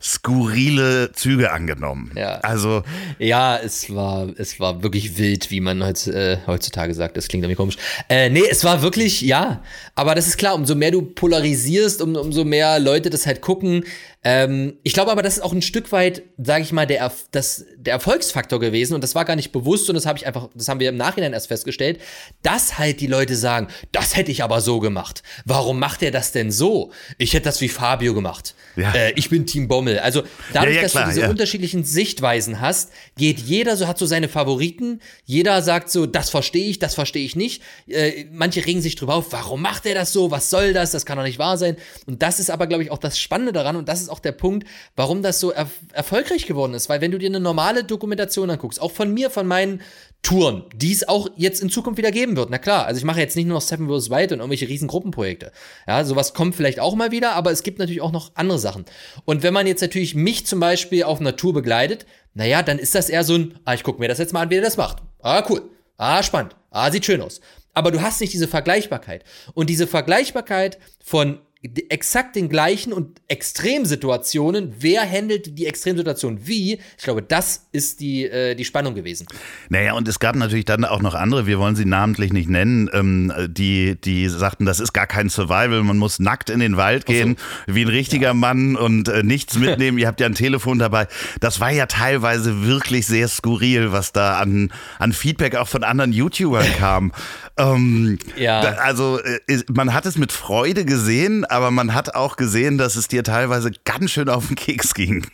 [0.00, 2.12] skurrile Züge angenommen.
[2.14, 2.38] Ja.
[2.40, 2.82] Also
[3.18, 7.16] Ja, es war, es war wirklich wild, wie man heutz, äh, heutzutage sagt.
[7.16, 7.76] Das klingt irgendwie komisch.
[8.08, 9.62] Äh, nee, es war wirklich, ja.
[9.94, 13.84] Aber das ist klar, umso mehr du polarisierst, um, umso mehr Leute das halt gucken.
[14.24, 17.26] Ähm, ich glaube aber, das ist auch ein Stück weit, sage ich mal, der, Erf-
[17.30, 18.94] das, der Erfolgsfaktor gewesen.
[18.94, 19.88] Und das war gar nicht bewusst.
[19.88, 22.00] Und das habe ich einfach, das haben wir im Nachhinein erst festgestellt,
[22.42, 25.22] dass halt die Leute sagen, das hätte ich aber so gemacht.
[25.44, 26.90] Warum macht er das denn so?
[27.16, 28.54] Ich hätte das wie Fabio gemacht.
[28.76, 28.92] Ja.
[28.92, 30.00] Äh, ich bin Team Bommel.
[30.00, 33.98] Also dadurch, Ja, ja, dass klar, du diese unterschiedlichen Sichtweisen hast, geht jeder so, hat
[33.98, 35.00] so seine Favoriten.
[35.26, 37.62] Jeder sagt so, das verstehe ich, das verstehe ich nicht.
[37.86, 40.30] Äh, manche regen sich drüber auf, warum macht er das so?
[40.32, 40.90] Was soll das?
[40.90, 41.76] Das kann doch nicht wahr sein.
[42.06, 44.32] Und das ist aber, glaube ich, auch das Spannende daran und das ist auch der
[44.32, 44.66] Punkt,
[44.96, 46.88] warum das so erf erfolgreich geworden ist.
[46.88, 49.80] Weil wenn du dir eine normale Dokumentation anguckst, auch von mir, von meinen
[50.22, 52.50] Touren, die es auch jetzt in Zukunft wieder geben wird.
[52.50, 54.10] Na klar, also ich mache jetzt nicht nur noch Seven vs.
[54.10, 55.52] White und irgendwelche riesen Gruppenprojekte.
[55.86, 58.84] Ja, sowas kommt vielleicht auch mal wieder, aber es gibt natürlich auch noch andere Sachen.
[59.24, 62.04] Und wenn man jetzt natürlich mich zum Beispiel auf einer Tour begleitet,
[62.34, 64.50] naja, dann ist das eher so ein, ah, ich gucke mir das jetzt mal an,
[64.50, 64.98] wie der das macht.
[65.20, 65.62] Ah, cool.
[65.96, 66.56] Ah, spannend.
[66.70, 67.40] Ah, sieht schön aus.
[67.74, 69.24] Aber du hast nicht diese Vergleichbarkeit.
[69.54, 71.40] Und diese Vergleichbarkeit von
[71.88, 78.24] exakt den gleichen und Extremsituationen, wer handelt die Extremsituation wie, ich glaube, das ist die,
[78.24, 79.26] äh, die Spannung gewesen.
[79.68, 82.88] Naja, und es gab natürlich dann auch noch andere, wir wollen sie namentlich nicht nennen,
[82.92, 87.06] ähm, die, die sagten, das ist gar kein Survival, man muss nackt in den Wald
[87.06, 87.36] gehen,
[87.66, 91.08] wie ein richtiger Mann und äh, nichts mitnehmen, ihr habt ja ein Telefon dabei.
[91.40, 96.12] Das war ja teilweise wirklich sehr skurril, was da an, an Feedback auch von anderen
[96.12, 97.12] YouTubern kam.
[97.58, 98.62] ähm, Ja.
[98.62, 102.96] da, also äh, man hat es mit Freude gesehen, aber man hat auch gesehen, dass
[102.96, 105.26] es dir teilweise ganz schön auf den Keks ging.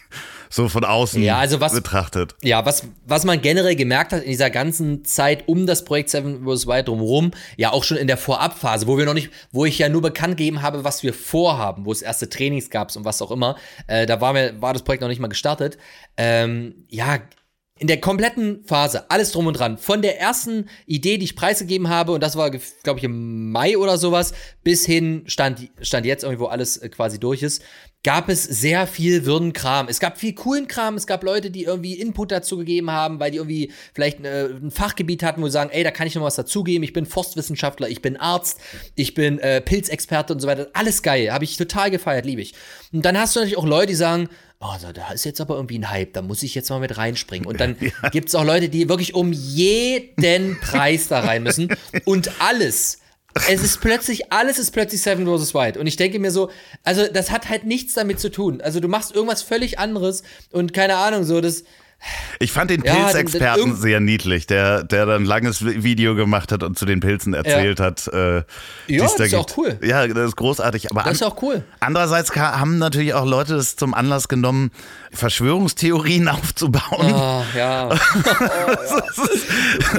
[0.50, 2.36] So von außen Ja, also was- betrachtet.
[2.42, 6.44] Ja, was, was man generell gemerkt hat in dieser ganzen Zeit um das Projekt Seven
[6.44, 6.66] vs.
[6.68, 9.88] Wild drumherum, ja auch schon in der Vorabphase, wo wir noch nicht, wo ich ja
[9.88, 13.32] nur bekannt gegeben habe, was wir vorhaben, wo es erste Trainings gab und was auch
[13.32, 13.56] immer,
[13.88, 15.76] äh, da war, mir, war das Projekt noch nicht mal gestartet.
[16.16, 17.18] Ähm, ja,
[17.80, 21.88] in der kompletten Phase, alles drum und dran, von der ersten Idee, die ich preisgegeben
[21.88, 26.22] habe, und das war, glaube ich, im Mai oder sowas, bis hin stand, stand jetzt
[26.22, 27.62] irgendwo alles äh, quasi durch ist,
[28.04, 29.88] gab es sehr viel würden Kram.
[29.88, 33.32] Es gab viel coolen Kram, es gab Leute, die irgendwie Input dazu gegeben haben, weil
[33.32, 36.22] die irgendwie vielleicht äh, ein Fachgebiet hatten, wo sie sagen, ey, da kann ich noch
[36.22, 38.60] was dazugeben, ich bin Forstwissenschaftler, ich bin Arzt,
[38.94, 40.68] ich bin äh, Pilzexperte und so weiter.
[40.74, 42.54] Alles geil, habe ich total gefeiert, liebe ich.
[42.92, 44.28] Und dann hast du natürlich auch Leute, die sagen,
[44.64, 47.46] oh, da- ist jetzt aber irgendwie ein Hype, da muss ich jetzt mal mit reinspringen.
[47.46, 47.76] Und dann
[48.12, 51.68] gibt's auch Leute, die wirklich um jeden Preis da rein müssen.
[52.04, 52.98] Und alles,
[53.48, 55.54] es ist plötzlich, alles ist plötzlich Seven vs.
[55.54, 55.78] White.
[55.78, 56.50] Und ich denke mir so,
[56.82, 58.60] also das hat halt nichts damit zu tun.
[58.60, 61.64] Also du machst irgendwas völlig anderes und keine Ahnung, so das.
[62.38, 66.62] Ich fand den Ja, Pilzexperten sehr niedlich, der, der dann ein langes Video gemacht hat
[66.62, 68.07] und zu den Pilzen erzählt hat.
[68.09, 68.42] Äh,
[68.88, 69.59] Ja, es da das ist auch gibt.
[69.59, 69.78] cool.
[69.82, 70.90] Ja, das ist großartig.
[70.90, 71.62] Aber Das ist auch cool.
[71.80, 74.70] Andererseits haben natürlich auch Leute das zum Anlass genommen,
[75.12, 77.12] Verschwörungstheorien aufzubauen.
[77.14, 77.88] Ah, ja.
[78.44, 79.02] Oh, ja.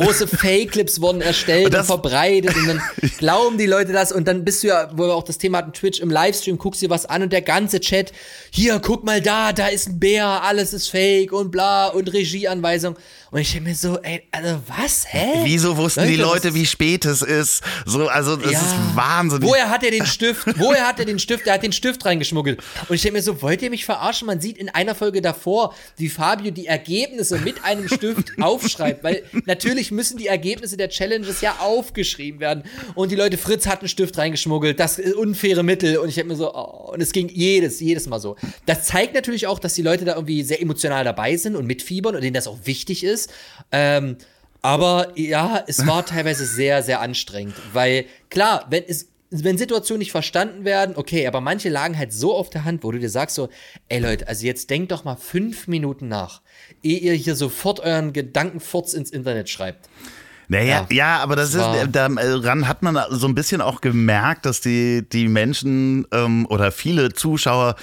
[0.04, 2.82] Große Fake-Clips wurden erstellt und, das- verbreitet und dann
[3.18, 5.74] glauben die Leute das und dann bist du ja, wo wir auch das Thema hatten,
[5.74, 8.12] Twitch im Livestream, guckst dir was an und der ganze Chat,
[8.52, 12.98] hier, guck mal da, da ist ein Bär, alles ist Fake und bla und Regieanweisung.
[13.36, 15.42] Und ich denke mir so, ey, also was, hä?
[15.44, 17.62] Wieso wussten die Leute, was Leute, wie spät es ist?
[17.86, 18.60] So, also das Ja.
[18.62, 19.46] ist wahnsinnig.
[19.46, 20.48] Woher hat er den Stift?
[20.58, 21.46] Woher hat er den Stift?
[21.46, 22.62] Er hat den Stift reingeschmuggelt.
[22.88, 24.26] Und ich denke mir so, wollt ihr mich verarschen?
[24.28, 29.24] Man sieht in einer Folge davor, wie Fabio die Ergebnisse mit einem Stift aufschreibt, weil
[29.46, 32.64] natürlich müssen die Ergebnisse der Challenges ja aufgeschrieben werden.
[32.94, 35.98] Und die Leute, Fritz hat einen Stift reingeschmuggelt, das ist unfaire Mittel.
[35.98, 38.38] Und ich denke mir so, oh, und es ging jedes, jedes Mal so.
[38.66, 42.16] Das zeigt natürlich auch, dass die Leute da irgendwie sehr emotional dabei sind und mitfiebern
[42.16, 43.25] und denen das auch wichtig ist.
[43.72, 44.18] Ähm,
[44.62, 50.12] aber ja, es war teilweise sehr, sehr anstrengend, weil klar, wenn es wenn Situationen nicht
[50.12, 53.36] verstanden werden, okay, aber manche lagen halt so auf der Hand, wo du dir sagst
[53.36, 53.50] so,
[53.90, 56.42] ey Leute, also jetzt denkt doch mal fünf Minuten nach,
[56.84, 59.90] ehe ihr hier sofort euren Gedankenfurz ins Internet schreibt.
[60.48, 64.62] Naja, ja, Ja, aber das ist, daran hat man so ein bisschen auch gemerkt, dass
[64.62, 67.76] die, die Menschen ähm, oder viele Zuschauer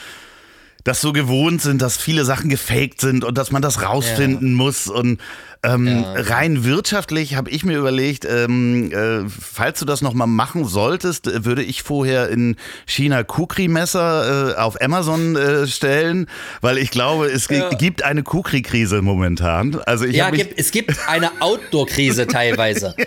[0.84, 4.88] das so gewohnt sind, dass viele Sachen gefaked sind und dass man das rausfinden muss.
[4.88, 5.20] Und
[5.64, 6.14] ähm, Ja.
[6.16, 11.44] rein wirtschaftlich habe ich mir überlegt, ähm, äh, falls du das nochmal machen solltest, äh,
[11.44, 12.56] würde ich vorher in
[12.86, 16.26] China Kukri-Messer äh, auf Amazon äh, stellen,
[16.60, 17.68] weil ich glaube, es Ja.
[17.70, 19.80] gibt eine Kukri-Krise momentan.
[19.86, 22.94] Also ich Ja, gibt, es gibt eine Outdoor-Krise teilweise.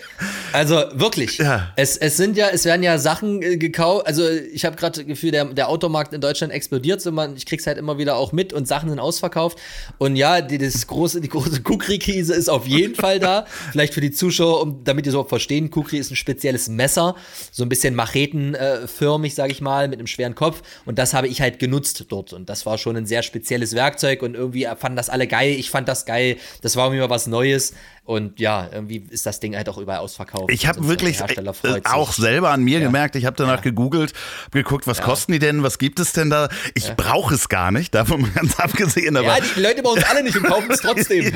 [0.53, 1.37] Also wirklich.
[1.39, 1.73] Ja.
[1.75, 4.07] Es, es sind ja, es werden ja Sachen äh, gekauft.
[4.07, 7.01] Also ich habe gerade das Gefühl, der, der Automarkt in Deutschland explodiert.
[7.01, 9.57] So man, ich krieg's halt immer wieder auch mit und Sachen sind ausverkauft.
[9.97, 13.45] Und ja, die, das große, die große Kukri-Krise ist auf jeden Fall da.
[13.71, 17.15] Vielleicht für die Zuschauer, um, damit ihr so verstehen, Kukri ist ein spezielles Messer,
[17.51, 20.61] so ein bisschen machetenförmig, sage ich mal, mit einem schweren Kopf.
[20.85, 22.33] Und das habe ich halt genutzt dort.
[22.33, 25.51] Und das war schon ein sehr spezielles Werkzeug und irgendwie fanden das alle geil.
[25.51, 26.37] Ich fand das geil.
[26.61, 27.73] Das war mir mal was Neues.
[28.05, 30.51] Und ja, irgendwie ist das Ding halt auch überall ausverkauft.
[30.51, 32.23] Ich habe Und wirklich äh, auch sich.
[32.23, 32.85] selber an mir Ja.
[32.85, 33.61] gemerkt, ich habe danach Ja.
[33.61, 34.13] gegoogelt,
[34.45, 35.03] hab geguckt, was Ja.
[35.05, 36.47] kosten die denn, was gibt es denn da?
[36.75, 39.17] Ich brauche es gar nicht, davon mal ganz abgesehen.
[39.17, 41.33] Aber Ja, die Leute bei uns alle nicht und kaufen es trotzdem.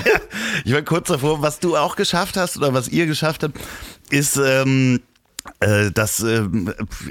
[0.64, 3.58] Ich war kurz davor, was du auch geschafft hast oder was ihr geschafft habt,
[4.12, 5.02] ist, ähm,
[5.60, 6.44] äh, dass äh,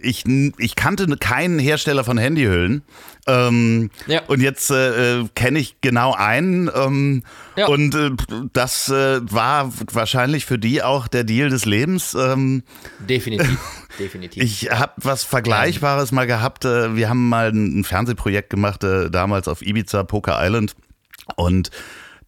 [0.03, 0.24] ich,
[0.59, 2.82] ich kannte keinen Hersteller von Handyhüllen.
[3.26, 4.22] Ähm, Ja.
[4.26, 6.70] Und jetzt äh, kenne ich genau einen.
[6.74, 7.22] Ähm,
[7.57, 7.66] Ja.
[7.66, 8.11] Und äh,
[8.53, 12.14] das äh, war wahrscheinlich für die auch der Deal des Lebens.
[12.14, 12.62] Ähm,
[13.01, 13.59] Definitiv.
[13.99, 14.43] Definitiv.
[14.43, 16.64] ich habe was Vergleichbares mal gehabt.
[16.64, 20.74] Äh, Wir haben mal ein Fernsehprojekt gemacht, damals auf Ibiza, Poker Island.
[21.36, 21.70] Und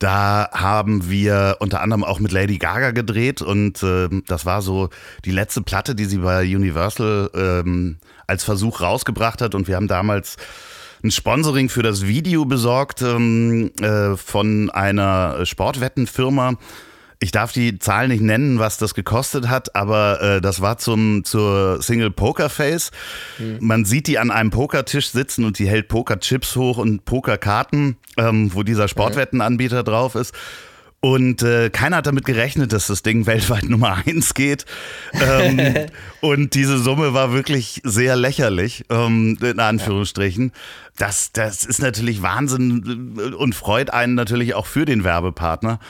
[0.00, 3.42] da haben wir unter anderem auch mit Lady Gaga gedreht.
[3.42, 4.88] Und äh, das war so
[5.26, 9.54] die letzte Platte, die sie bei Universal ähm, als Versuch rausgebracht hat.
[9.54, 10.36] Und wir haben damals
[11.04, 16.54] ein Sponsoring für das Video besorgt ähm, äh, von einer Sportwettenfirma.
[17.22, 21.22] Ich darf die Zahl nicht nennen, was das gekostet hat, aber äh, das war zum
[21.22, 22.90] zur Single Poker Face.
[23.60, 28.54] Man sieht die an einem Pokertisch sitzen und die hält Pokerchips hoch und Pokerkarten, ähm,
[28.54, 30.34] wo dieser Sportwettenanbieter drauf ist.
[31.02, 34.66] Und äh, keiner hat damit gerechnet, dass das Ding weltweit Nummer eins geht.
[35.12, 35.86] Ähm,
[36.20, 40.52] und diese Summe war wirklich sehr lächerlich, ähm, in Anführungsstrichen.
[40.98, 45.80] Das, das ist natürlich Wahnsinn äh, und freut einen natürlich auch für den Werbepartner.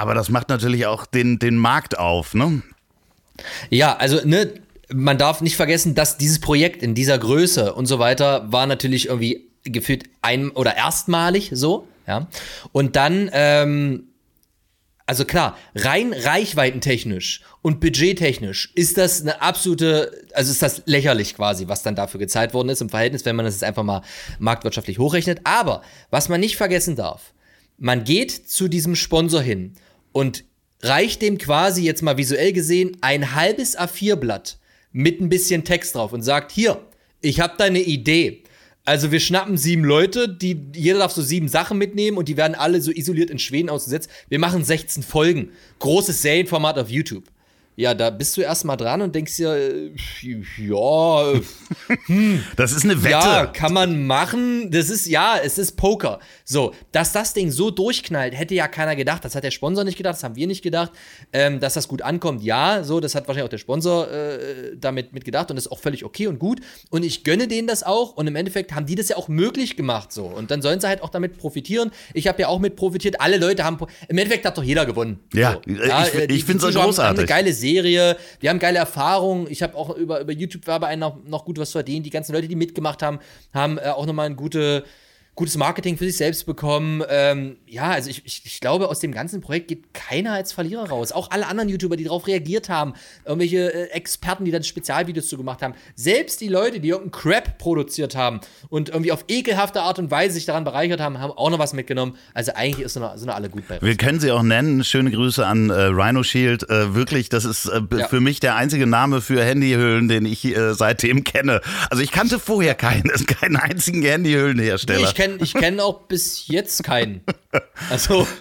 [0.00, 2.62] Aber das macht natürlich auch den, den Markt auf, ne?
[3.68, 4.54] Ja, also, ne,
[4.90, 9.08] man darf nicht vergessen, dass dieses Projekt in dieser Größe und so weiter war natürlich
[9.08, 12.28] irgendwie gefühlt ein- oder erstmalig so, ja.
[12.72, 14.04] Und dann, ähm,
[15.04, 21.68] also klar, rein reichweitentechnisch und budgettechnisch ist das eine absolute, also ist das lächerlich quasi,
[21.68, 24.00] was dann dafür gezahlt worden ist im Verhältnis, wenn man das jetzt einfach mal
[24.38, 25.40] marktwirtschaftlich hochrechnet.
[25.44, 27.34] Aber was man nicht vergessen darf,
[27.80, 29.72] man geht zu diesem Sponsor hin
[30.12, 30.44] und
[30.82, 34.58] reicht dem quasi jetzt mal visuell gesehen ein halbes A4-Blatt
[34.92, 36.80] mit ein bisschen Text drauf und sagt, hier,
[37.20, 38.42] ich habe da eine Idee.
[38.84, 42.54] Also wir schnappen sieben Leute, die jeder darf so sieben Sachen mitnehmen und die werden
[42.54, 44.10] alle so isoliert in Schweden ausgesetzt.
[44.28, 45.50] Wir machen 16 Folgen.
[45.78, 47.24] Großes Serienformat auf YouTube.
[47.80, 49.90] Ja, da bist du erstmal dran und denkst dir, äh,
[50.58, 51.40] ja, äh,
[52.56, 53.10] Das ist eine Wette.
[53.12, 54.70] ja, kann man machen.
[54.70, 56.20] Das ist, ja, es ist Poker.
[56.44, 59.24] So, dass das Ding so durchknallt, hätte ja keiner gedacht.
[59.24, 60.92] Das hat der Sponsor nicht gedacht, das haben wir nicht gedacht.
[61.32, 65.14] Ähm, dass das gut ankommt, ja, so, das hat wahrscheinlich auch der Sponsor äh, damit
[65.14, 66.60] mitgedacht und das ist auch völlig okay und gut.
[66.90, 69.76] Und ich gönne denen das auch und im Endeffekt haben die das ja auch möglich
[69.76, 70.26] gemacht, so.
[70.26, 71.92] Und dann sollen sie halt auch damit profitieren.
[72.12, 73.20] Ich habe ja auch mit profitiert.
[73.22, 73.78] Alle Leute haben,
[74.08, 75.20] im Endeffekt hat doch jeder gewonnen.
[75.32, 75.70] Ja, so.
[75.72, 77.18] ich- äh, ich Zuschauer haben- Haben großartig.
[77.20, 79.46] eine geile Serie, wir haben geile Erfahrungen.
[79.50, 82.06] Ich habe auch über, über YouTube-Werbeein noch, noch gut was verdient.
[82.06, 83.20] Die ganzen Leute, die mitgemacht haben,
[83.54, 84.84] haben äh, auch nochmal ein gute,
[85.40, 87.02] gutes Marketing für sich selbst bekommen.
[87.08, 90.88] Ähm, ja, also ich, ich, ich glaube, aus dem ganzen Projekt geht keiner als Verlierer
[90.90, 91.12] raus.
[91.12, 92.92] Auch alle anderen YouTuber, die darauf reagiert haben,
[93.24, 97.56] irgendwelche äh, Experten, die dann Spezialvideos zu gemacht haben, selbst die Leute, die irgendeinen Crap
[97.58, 101.48] produziert haben und irgendwie auf ekelhafte Art und Weise sich daran bereichert haben, haben auch
[101.50, 102.16] noch was mitgenommen.
[102.34, 103.82] Also eigentlich ist so eine, sind alle gut bei uns.
[103.82, 104.84] Wir können sie auch nennen.
[104.84, 106.68] Schöne Grüße an äh, Rhino Shield.
[106.68, 108.08] Äh, wirklich, das ist äh, Ja.
[108.08, 111.62] für mich der einzige Name für Handyhüllen, den ich äh, seitdem kenne.
[111.88, 115.08] Also ich kannte vorher keinen, keinen einzigen Nee, Handyhüllenhersteller.
[115.08, 117.22] ich kenne ich kenn auch bis jetzt keinen.
[117.90, 118.26] Also,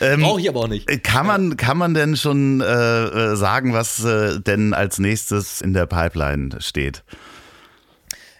[0.00, 0.90] Ähm, brauche ich aber auch nicht.
[0.90, 5.60] Äh, Kann man, kann man denn schon äh, äh, sagen, was äh, denn als nächstes
[5.60, 7.04] in der Pipeline steht?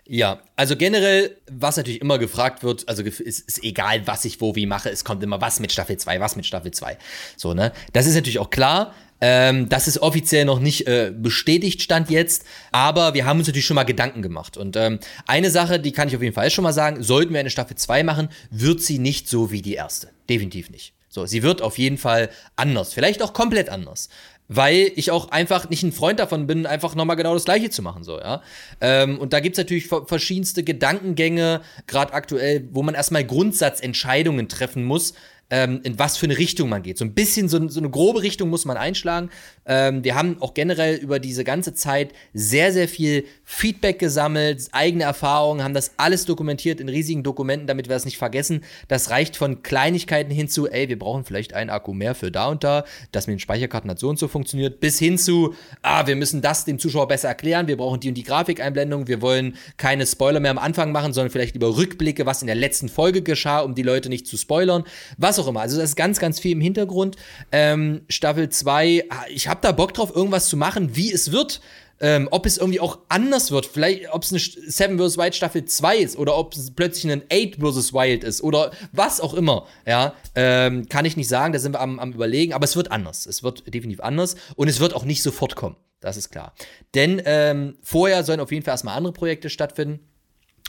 [0.07, 4.55] Ja, also generell, was natürlich immer gefragt wird, also ist, ist egal, was ich wo
[4.55, 6.98] wie mache, es kommt immer was mit Staffel 2, was mit Staffel 2.
[7.36, 7.72] So, ne?
[7.94, 8.92] Das ist natürlich auch klar.
[9.22, 13.64] Ähm, das ist offiziell noch nicht äh, bestätigt, stand jetzt, aber wir haben uns natürlich
[13.64, 14.59] schon mal Gedanken gemacht.
[14.59, 17.40] Und ähm, eine Sache, die kann ich auf jeden Fall schon mal sagen, sollten wir
[17.40, 20.11] eine Staffel 2 machen, wird sie nicht so wie die erste.
[20.28, 20.92] Definitiv nicht.
[21.09, 24.09] So, sie wird auf jeden Fall anders, vielleicht auch komplett anders.
[24.49, 27.80] Weil ich auch einfach nicht ein Freund davon bin, einfach nochmal genau das Gleiche zu
[27.80, 28.42] machen, so, ja.
[28.82, 34.84] Ähm, und da gibt's natürlich ver- verschiedenste Gedankengänge, gerade aktuell, wo man erstmal Grundsatzentscheidungen treffen
[34.84, 35.14] muss.
[35.51, 36.99] Ähm, in was für eine Richtung man geht.
[36.99, 39.30] So ein bisschen so, so eine grobe Richtung muss man einschlagen.
[39.66, 45.05] Ähm, wir haben auch generell über diese ganze Zeit sehr, sehr viel Feedback gesammelt, eigene
[45.05, 48.62] Erfahrungen, haben das alles dokumentiert in riesigen Dokumenten, damit wir es nicht vergessen.
[48.88, 52.49] Das reicht von Kleinigkeiten hin zu, ey, wir brauchen vielleicht einen Akku mehr für da
[52.49, 56.07] und da, dass mit den Speicherkarten hat so und so funktioniert, bis hin zu, ah,
[56.07, 59.57] wir müssen das dem Zuschauer besser erklären, wir brauchen die und die Grafikeinblendung, wir wollen
[59.76, 63.22] keine Spoiler mehr am Anfang machen, sondern vielleicht lieber Rückblicke, was in der letzten Folge
[63.22, 64.84] geschah, um die Leute nicht zu spoilern,
[65.16, 65.61] was auch immer.
[65.61, 67.16] Also das ist ganz, ganz viel im Hintergrund.
[67.53, 71.61] Ähm, Staffel 2, ah, ich habe da Bock drauf, irgendwas zu machen, wie es wird.
[72.01, 75.16] Ähm, ob es irgendwie auch anders wird, vielleicht ob es eine Seven vs.
[75.16, 77.93] Wild Staffel 2 ist oder ob es plötzlich ein 8 vs.
[77.93, 81.80] Wild ist oder was auch immer, ja, ähm, kann ich nicht sagen, da sind wir
[81.80, 85.05] am, am überlegen, aber es wird anders, es wird definitiv anders und es wird auch
[85.05, 86.53] nicht sofort kommen, das ist klar.
[86.95, 90.01] Denn ähm, vorher sollen auf jeden Fall erstmal andere Projekte stattfinden,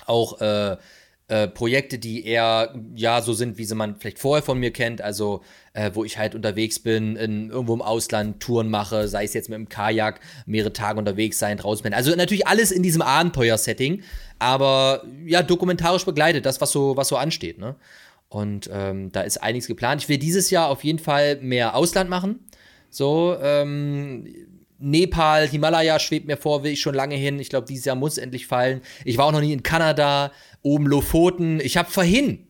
[0.05, 0.77] auch äh,
[1.27, 5.01] äh, Projekte, die eher ja so sind, wie sie man vielleicht vorher von mir kennt,
[5.01, 5.41] also
[5.73, 9.49] äh, wo ich halt unterwegs bin, in, irgendwo im Ausland Touren mache, sei es jetzt
[9.49, 11.93] mit dem Kajak, mehrere Tage unterwegs sein, draußen bin.
[11.93, 14.03] Also natürlich alles in diesem Abenteuer-Setting,
[14.37, 17.75] aber ja, dokumentarisch begleitet, das, was so, was so ansteht, ne?
[18.27, 20.01] Und ähm, da ist einiges geplant.
[20.01, 22.39] Ich will dieses Jahr auf jeden Fall mehr Ausland machen.
[22.89, 24.27] So, ähm,
[24.79, 27.39] Nepal, Himalaya schwebt mir vor, will ich schon lange hin.
[27.39, 28.81] Ich glaube, dieses Jahr muss endlich fallen.
[29.03, 31.59] Ich war auch noch nie in Kanada, oben Lofoten.
[31.61, 32.47] Ich habe vorhin,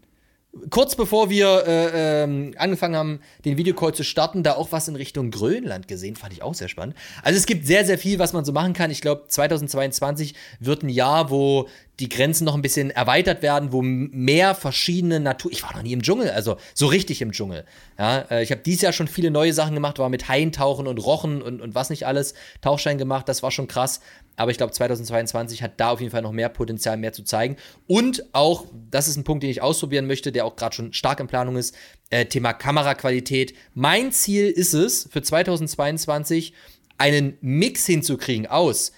[0.69, 4.95] kurz bevor wir äh, ähm, angefangen haben, den Videocall zu starten, da auch was in
[4.95, 6.15] Richtung Grönland gesehen.
[6.15, 6.95] Fand ich auch sehr spannend.
[7.23, 8.91] Also es gibt sehr, sehr viel, was man so machen kann.
[8.91, 11.67] Ich glaube, 2022 wird ein Jahr, wo
[11.99, 15.51] die Grenzen noch ein bisschen erweitert werden, wo mehr verschiedene Natur.
[15.51, 17.65] Ich war noch nie im Dschungel, also so richtig im Dschungel.
[17.97, 20.87] Ja, äh, ich habe dieses Jahr schon viele neue Sachen gemacht, war mit Haien tauchen
[20.87, 24.01] und Rochen und, und was nicht alles, Tauchschein gemacht, das war schon krass.
[24.35, 27.55] Aber ich glaube, 2022 hat da auf jeden Fall noch mehr Potenzial, mehr zu zeigen.
[27.87, 31.21] Und auch, das ist ein Punkt, den ich ausprobieren möchte, der auch gerade schon stark
[31.21, 31.75] in Planung ist,
[32.09, 33.53] äh, Thema Kameraqualität.
[33.73, 36.53] Mein Ziel ist es, für 2022
[36.97, 38.91] einen Mix hinzukriegen aus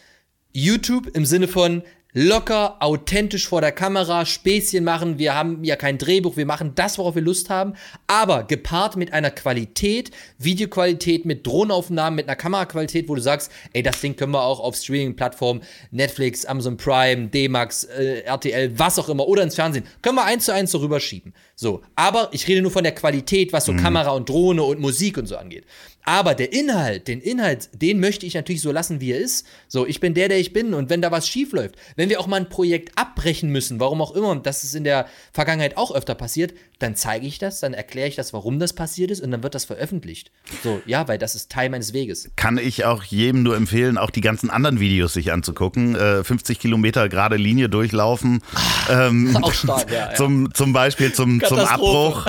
[0.54, 1.84] YouTube im Sinne von
[2.14, 5.20] locker, authentisch vor der Kamera, Späßchen machen.
[5.20, 7.74] Wir haben ja kein Drehbuch, wir machen das, worauf wir Lust haben,
[8.08, 13.84] aber gepaart mit einer Qualität, Videoqualität, mit Drohnenaufnahmen, mit einer Kameraqualität, wo du sagst, ey,
[13.84, 19.10] das Ding können wir auch auf Streaming-Plattformen, Netflix, Amazon Prime, D-Max, äh, RTL, was auch
[19.10, 21.34] immer, oder ins Fernsehen, können wir eins zu eins so rüberschieben.
[21.56, 23.82] So, aber ich rede nur von der Qualität, was so mhm.
[23.82, 25.66] Kamera und Drohne und Musik und so angeht.
[26.08, 29.46] Aber der Inhalt, den Inhalt, den möchte ich natürlich so lassen, wie er ist.
[29.68, 30.74] So, ich bin der, der ich bin.
[30.74, 34.02] Und wenn da was schief läuft, wenn wir auch mal ein Projekt abbrechen müssen, warum
[34.02, 37.60] auch immer, und das ist in der Vergangenheit auch öfter passiert, dann zeige ich das,
[37.60, 40.32] dann erkläre ich das, warum das passiert ist, und dann wird das veröffentlicht.
[40.64, 42.32] So, ja, weil das ist Teil meines Weges.
[42.38, 45.96] Kann ich auch jedem nur empfehlen, auch die ganzen anderen Videos sich anzugucken.
[45.96, 48.42] Äh, 50 Kilometer gerade Linie durchlaufen.
[48.90, 50.16] ähm, auch stark, ja, ja.
[50.16, 52.28] Zum, zum Beispiel zum, zum Abbruch.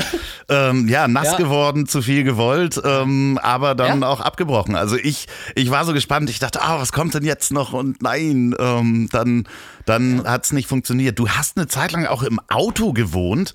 [0.50, 1.36] Ähm, ja, nass ja.
[1.36, 2.80] geworden, zu viel gewollt.
[2.82, 4.08] Ähm, aber aber dann ja?
[4.08, 4.76] auch abgebrochen.
[4.76, 6.30] Also ich, ich war so gespannt.
[6.30, 7.72] Ich dachte, ah, was kommt denn jetzt noch?
[7.72, 9.46] Und nein, ähm, dann,
[9.86, 10.32] dann ja.
[10.32, 11.18] hat es nicht funktioniert.
[11.18, 13.54] Du hast eine Zeit lang auch im Auto gewohnt.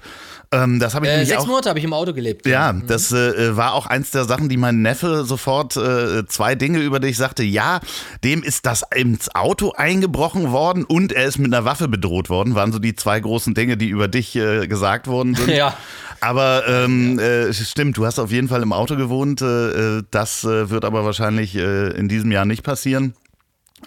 [0.52, 2.46] Ähm, das habe ich äh, sechs auch, Monate habe ich im Auto gelebt.
[2.46, 2.86] Ja, mhm.
[2.88, 7.00] das äh, war auch eins der Sachen, die mein Neffe sofort äh, zwei Dinge über
[7.00, 7.44] dich sagte.
[7.44, 7.80] Ja,
[8.24, 12.54] dem ist das ins Auto eingebrochen worden und er ist mit einer Waffe bedroht worden.
[12.56, 15.50] Waren so die zwei großen Dinge, die über dich äh, gesagt worden sind.
[15.56, 15.76] ja.
[16.24, 19.42] Aber ähm, äh, stimmt, du hast auf jeden Fall im Auto gewohnt.
[19.42, 23.14] Äh, äh das äh, wird aber wahrscheinlich äh, in diesem Jahr nicht passieren.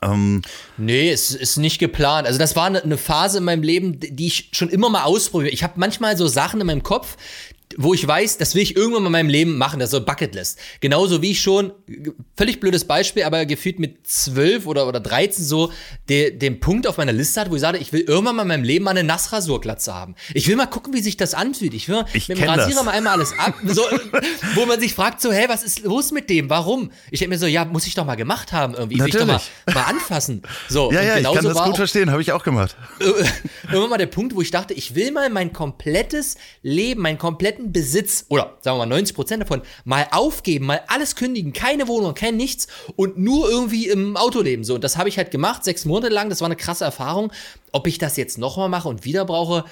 [0.03, 0.43] Ähm,
[0.77, 2.27] nee, es ist nicht geplant.
[2.27, 5.51] Also das war eine ne Phase in meinem Leben, die ich schon immer mal ausprobiere.
[5.51, 7.17] Ich habe manchmal so Sachen in meinem Kopf,
[7.77, 10.05] wo ich weiß, das will ich irgendwann mal in meinem Leben machen, das ist so
[10.05, 10.59] Bucketlist.
[10.81, 11.73] Genauso wie ich schon,
[12.37, 15.73] völlig blödes Beispiel, aber gefühlt mit zwölf oder, oder 13 so
[16.09, 18.49] de, den Punkt auf meiner Liste hatte, wo ich sage, ich will irgendwann mal in
[18.49, 20.15] meinem Leben mal eine Nassrasurglatze haben.
[20.33, 21.75] Ich will mal gucken, wie sich das anfühlt.
[21.75, 22.85] Ich will ich mit dem Rasierer das.
[22.85, 23.83] mal einmal alles ab, so,
[24.55, 26.49] wo man sich fragt so, hey, was ist los mit dem?
[26.49, 26.93] Warum?
[27.11, 28.97] Ich denke mir so, ja, muss ich doch mal gemacht haben irgendwie.
[28.97, 29.27] Natürlich.
[29.27, 30.43] Will ich doch mal, mal anfassen.
[30.69, 32.77] So, ja, ja, ich kann das gut verstehen, habe ich auch gemacht.
[33.01, 37.19] Irgendwann mal der Punkt, wo ich dachte, ich will mal mein komplettes Leben, meinen
[37.57, 41.89] kompletten Besitz oder sagen wir mal 90 Prozent davon, mal aufgeben, mal alles kündigen, keine
[41.89, 44.65] Wohnung, kein nichts und nur irgendwie im Auto leben.
[44.65, 46.29] So, und das habe ich halt gemacht, sechs Monate lang.
[46.29, 47.33] Das war eine krasse Erfahrung.
[47.73, 49.65] Ob ich das jetzt nochmal mache und wieder brauche,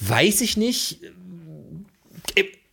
[0.00, 1.00] weiß ich nicht.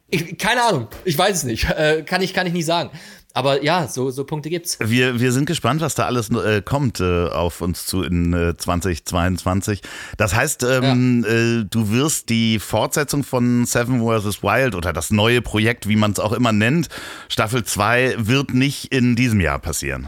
[0.10, 1.66] Ich, keine Ahnung, ich weiß es nicht.
[1.70, 2.92] Äh, kann, ich, kann ich nicht sagen.
[3.34, 4.80] Aber ja, so, so Punkte gibt's.
[4.80, 8.58] Wir, wir sind gespannt, was da alles äh, kommt äh, auf uns zu in äh,
[8.58, 9.82] 2022.
[10.18, 11.34] Das heißt, ähm, ja.
[11.34, 14.42] Äh, du wirst die Fortsetzung von Seven vs.
[14.42, 16.90] Wild oder das neue Projekt, wie man es auch immer nennt,
[17.30, 20.08] Staffel 2, wird nicht in diesem Jahr passieren.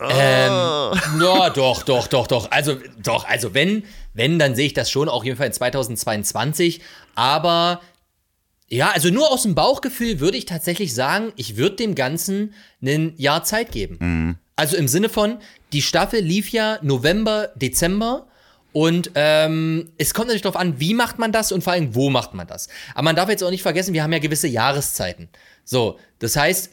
[0.00, 0.10] Ähm,
[1.20, 2.50] ja, doch, doch, doch, doch.
[2.50, 6.82] Also, doch, also wenn, wenn, dann sehe ich das schon, auch jedenfalls in 2022.
[7.14, 7.80] Aber
[8.74, 13.14] Ja, also nur aus dem Bauchgefühl würde ich tatsächlich sagen, ich würde dem Ganzen ein
[13.16, 13.98] Jahr Zeit geben.
[14.00, 14.36] Mhm.
[14.56, 15.38] Also im Sinne von,
[15.72, 18.26] die Staffel lief ja November, Dezember.
[18.72, 22.10] Und ähm, es kommt natürlich darauf an, wie macht man das und vor allem, wo
[22.10, 22.68] macht man das.
[22.96, 25.28] Aber man darf jetzt auch nicht vergessen, wir haben ja gewisse Jahreszeiten.
[25.64, 26.70] So, das heißt,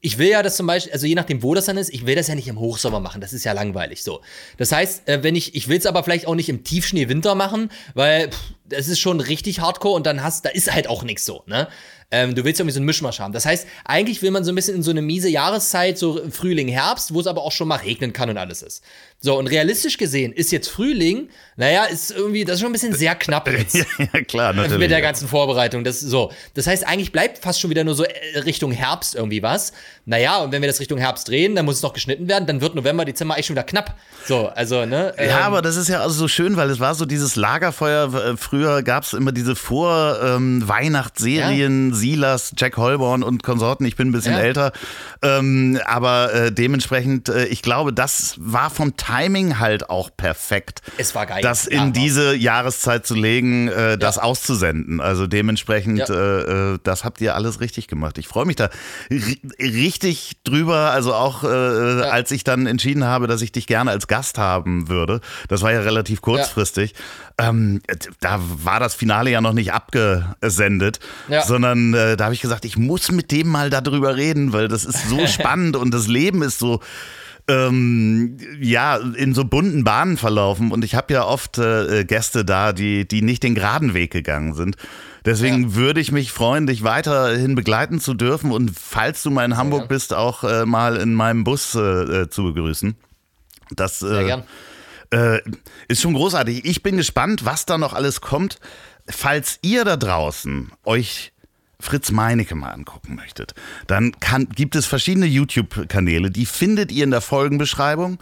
[0.00, 2.14] ich will ja das zum Beispiel, also je nachdem, wo das dann ist, ich will
[2.14, 4.20] das ja nicht im Hochsommer machen, das ist ja langweilig so.
[4.56, 7.34] Das heißt, äh, wenn ich, ich will es aber vielleicht auch nicht im Tiefschnee Winter
[7.34, 11.02] machen, weil pff, das ist schon richtig hardcore und dann hast, da ist halt auch
[11.02, 11.68] nichts so, ne?
[12.10, 13.34] Ähm, du willst irgendwie so einen Mischmasch haben.
[13.34, 16.68] Das heißt, eigentlich will man so ein bisschen in so eine miese Jahreszeit, so Frühling,
[16.68, 18.82] Herbst, wo es aber auch schon mal regnen kann und alles ist.
[19.20, 22.94] So, und realistisch gesehen ist jetzt Frühling, naja, ist irgendwie, das ist schon ein bisschen
[22.94, 23.74] sehr knapp jetzt.
[23.74, 24.78] ja, ja, klar, natürlich.
[24.78, 25.82] Mit der ganzen Vorbereitung.
[25.82, 26.30] Das, so.
[26.54, 29.72] das heißt, eigentlich bleibt fast schon wieder nur so äh, Richtung Herbst irgendwie was.
[30.06, 32.60] Naja, und wenn wir das Richtung Herbst drehen, dann muss es noch geschnitten werden, dann
[32.60, 33.96] wird November, Dezember eigentlich schon wieder knapp.
[34.24, 35.12] So, also, ne?
[35.18, 38.14] Ja, ähm, aber das ist ja also so schön, weil es war so dieses Lagerfeuer.
[38.14, 41.96] Äh, Früher gab es immer diese Vor-Weihnachtsserien, Ja.
[41.96, 43.84] Silas, Jack Holborn und Konsorten.
[43.84, 44.38] Ich bin ein bisschen Ja.
[44.40, 44.70] älter.
[45.22, 50.82] Ähm, aber äh, dementsprechend, äh, ich glaube, das war vom Timing halt auch perfekt.
[50.98, 51.40] Es war geil.
[51.42, 55.00] Das Ja, in war- diese Jahreszeit zu legen, äh, das auszusenden.
[55.00, 56.14] Also dementsprechend, Ja.
[56.14, 58.18] äh, äh, das habt ihr alles richtig gemacht.
[58.18, 58.68] Ich freue mich da
[59.10, 60.90] ri- richtig drüber.
[60.90, 64.88] Also auch äh, als ich dann entschieden habe, dass ich dich gerne als Gast haben
[64.88, 65.20] würde.
[65.48, 66.94] Das war ja relativ kurzfristig.
[67.38, 67.80] Ähm,
[68.20, 70.98] da war das Finale ja noch nicht abgesendet,
[71.28, 71.42] Ja.
[71.42, 74.84] sondern äh, da habe ich gesagt, ich muss mit dem mal darüber reden, weil das
[74.84, 76.80] ist so spannend und das Leben ist so
[77.48, 80.70] ähm, ja, in so bunten Bahnen verlaufen.
[80.70, 84.54] Und ich habe ja oft äh, Gäste da, die, die nicht den geraden Weg gegangen
[84.54, 84.76] sind.
[85.24, 89.56] Deswegen würde ich mich freuen, dich weiterhin begleiten zu dürfen und falls du mal in
[89.56, 89.88] Hamburg gern.
[89.88, 92.96] bist, auch äh, mal in meinem Bus äh, äh, zu begrüßen.
[93.70, 94.40] Das äh,
[95.10, 95.40] äh,
[95.88, 96.64] ist schon großartig.
[96.64, 98.58] Ich bin gespannt, was da noch alles kommt.
[99.08, 101.32] Falls ihr da draußen euch
[101.80, 103.54] Fritz Meinecke mal angucken möchtet,
[103.86, 108.18] dann kann, gibt es verschiedene YouTube-Kanäle, die findet ihr in der Folgenbeschreibung.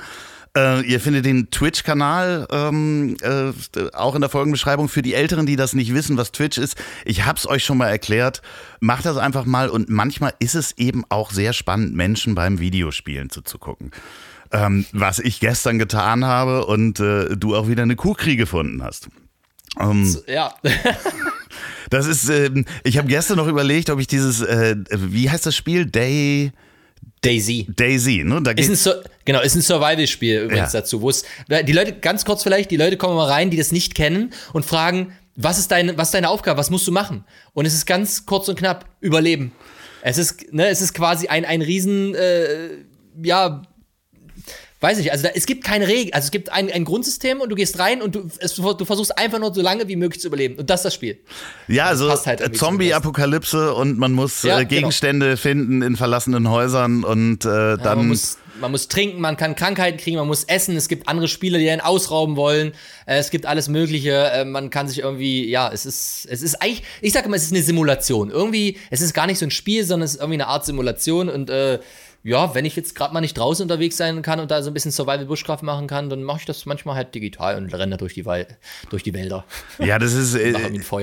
[0.57, 3.52] Äh, ihr findet den Twitch-Kanal ähm, äh,
[3.92, 4.88] auch in der Folgenbeschreibung.
[4.88, 7.76] Für die Älteren, die das nicht wissen, was Twitch ist, ich habe es euch schon
[7.76, 8.40] mal erklärt.
[8.80, 13.28] Macht das einfach mal und manchmal ist es eben auch sehr spannend, Menschen beim Videospielen
[13.28, 13.90] zuzugucken.
[14.50, 19.09] Ähm, was ich gestern getan habe und äh, du auch wieder eine Kuhkrieg gefunden hast.
[19.78, 20.54] Ähm, Ja.
[21.91, 25.55] das ist, ähm, ich habe gestern noch überlegt, ob ich dieses, äh, wie heißt das
[25.57, 25.87] Spiel?
[25.87, 26.53] Day,
[27.22, 27.66] Daisy.
[27.74, 28.41] Daisy, ne?
[28.43, 30.80] Da Ist ein Sur genau, ist ein Survival-Spiel übrigens Ja.
[30.80, 31.24] dazu, wo es
[31.66, 34.64] die Leute ganz kurz vielleicht, die Leute kommen mal rein, die das nicht kennen und
[34.64, 37.24] fragen, was ist deine was ist deine Aufgabe, was musst du machen?
[37.53, 39.53] Und es ist ganz kurz und knapp überleben.
[40.03, 42.68] Es ist ne, es ist quasi ein ein riesen äh,
[43.22, 43.62] ja
[44.81, 47.49] Weiß ich, also da, es gibt keine Regel, also es gibt ein, ein Grundsystem und
[47.49, 50.29] du gehst rein und du, es, du versuchst einfach nur so lange wie möglich zu
[50.29, 50.57] überleben.
[50.57, 51.18] Und das ist das Spiel.
[51.66, 57.47] ja, also halt Zombie-Apokalypse und man muss Ja, äh, Gegenstände finden in verlassenen Häusern und
[57.47, 57.99] äh, Ja, dann.
[57.99, 61.29] man, muss, man muss trinken, man kann Krankheiten kriegen, man muss essen, es gibt andere
[61.29, 62.72] Spieler, die einen ausrauben wollen,
[63.07, 66.61] äh, es gibt alles Mögliche, äh, man kann sich irgendwie, ja, es ist, es ist
[66.62, 68.31] eigentlich, ich sage immer, es ist eine Simulation.
[68.31, 71.31] Irgendwie, es ist gar nicht so ein Spiel, sondern es ist irgendwie eine Art Simulation
[71.31, 71.79] und äh,
[72.27, 74.74] ja, wenn ich jetzt gerade mal nicht draußen unterwegs sein kann und da so ein
[74.74, 78.14] bisschen Survival Bushcraft machen kann, dann mache ich das manchmal halt digital und renne durch
[78.14, 78.49] die, Wal
[78.91, 79.45] durch die Wälder.
[79.79, 80.55] Ja, das ist, äh,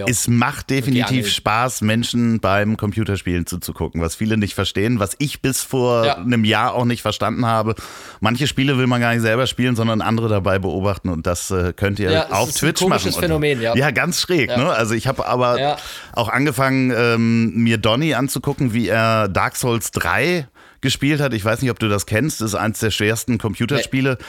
[0.07, 1.29] es macht definitiv.
[1.29, 6.15] Spaß, Menschen beim Computerspielen zuzugucken, was viele nicht verstehen, was ich bis vor Ja.
[6.17, 7.75] einem Jahr auch nicht verstanden habe.
[8.19, 11.71] Manche Spiele will man gar nicht selber spielen, sondern andere dabei beobachten und das äh,
[11.73, 13.07] könnt ihr Ja, auf ist ein Twitch machen.
[13.13, 13.75] Und- Phänomen, ja.
[13.75, 14.49] Ja, ganz schräg.
[14.49, 14.57] Ja.
[14.57, 14.69] Ne?
[14.71, 15.77] Also ich habe aber
[16.11, 20.47] auch angefangen, ähm, mir Donny anzugucken, wie er Dark Souls 3
[20.83, 21.33] gespielt hat.
[21.33, 22.41] Ich weiß nicht, ob du das kennst.
[22.41, 24.19] Das ist eines der schwersten Computerspiele.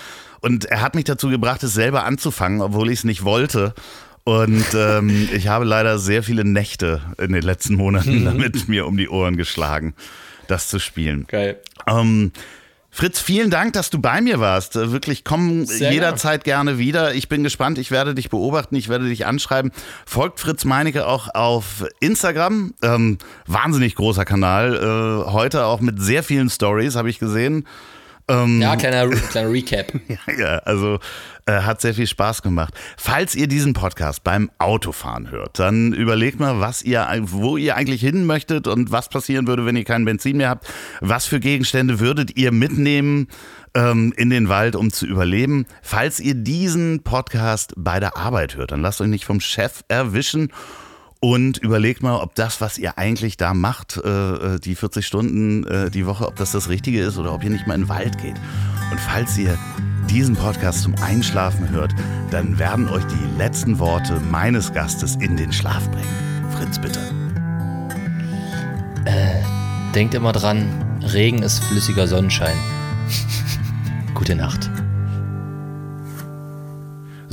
[0.40, 3.74] Und er hat mich dazu gebracht, es selber anzufangen, obwohl ich es nicht wollte.
[4.24, 8.24] Und ähm, ich habe leider sehr viele Nächte in den letzten Monaten Mhm.
[8.24, 9.94] damit mir um die Ohren geschlagen,
[10.48, 11.26] das zu spielen.
[11.28, 11.60] Geil.
[11.86, 12.32] Ähm,
[12.96, 14.76] Fritz, vielen Dank, dass du bei mir warst.
[14.76, 17.12] Äh, Wirklich, komm Sehr jederzeit gerne wieder.
[17.12, 17.76] Ich bin gespannt.
[17.78, 18.76] Ich werde dich beobachten.
[18.76, 19.72] Ich werde dich anschreiben.
[20.06, 22.72] Folgt Fritz Meinecke auch auf Instagram.
[22.82, 23.18] Ähm,
[23.48, 24.76] wahnsinnig großer Kanal.
[24.76, 27.66] Äh, heute auch mit sehr vielen Stories, habe ich gesehen.
[28.60, 29.92] Ja, kleiner, kleiner Recap.
[30.38, 30.98] Ja, also
[31.46, 32.72] äh, hat sehr viel Spaß gemacht.
[32.96, 38.00] Falls ihr diesen Podcast beim Autofahren hört, dann überlegt mal, was ihr, wo ihr eigentlich
[38.00, 40.66] hin möchtet und was passieren würde, wenn ihr kein Benzin mehr habt.
[41.00, 43.28] Was für Gegenstände würdet ihr mitnehmen
[43.74, 45.66] ähm, in den Wald, um zu überleben?
[45.82, 50.50] Falls ihr diesen Podcast bei der Arbeit hört, dann lasst euch nicht vom Chef erwischen.
[51.24, 55.90] Und überlegt mal, ob das, was ihr eigentlich da macht, äh, die 40 Stunden äh,
[55.90, 58.18] die Woche, ob das das Richtige ist oder ob ihr nicht mal in den Wald
[58.18, 58.34] geht.
[58.90, 59.58] Und falls ihr
[60.10, 61.94] diesen Podcast zum Einschlafen hört,
[62.30, 66.50] dann werden euch die letzten Worte meines Gastes in den Schlaf bringen.
[66.58, 67.00] Fritz, bitte.
[69.94, 70.68] denkt immer dran,
[71.10, 72.58] Regen ist flüssiger Sonnenschein.
[74.14, 74.70] Gute Nacht.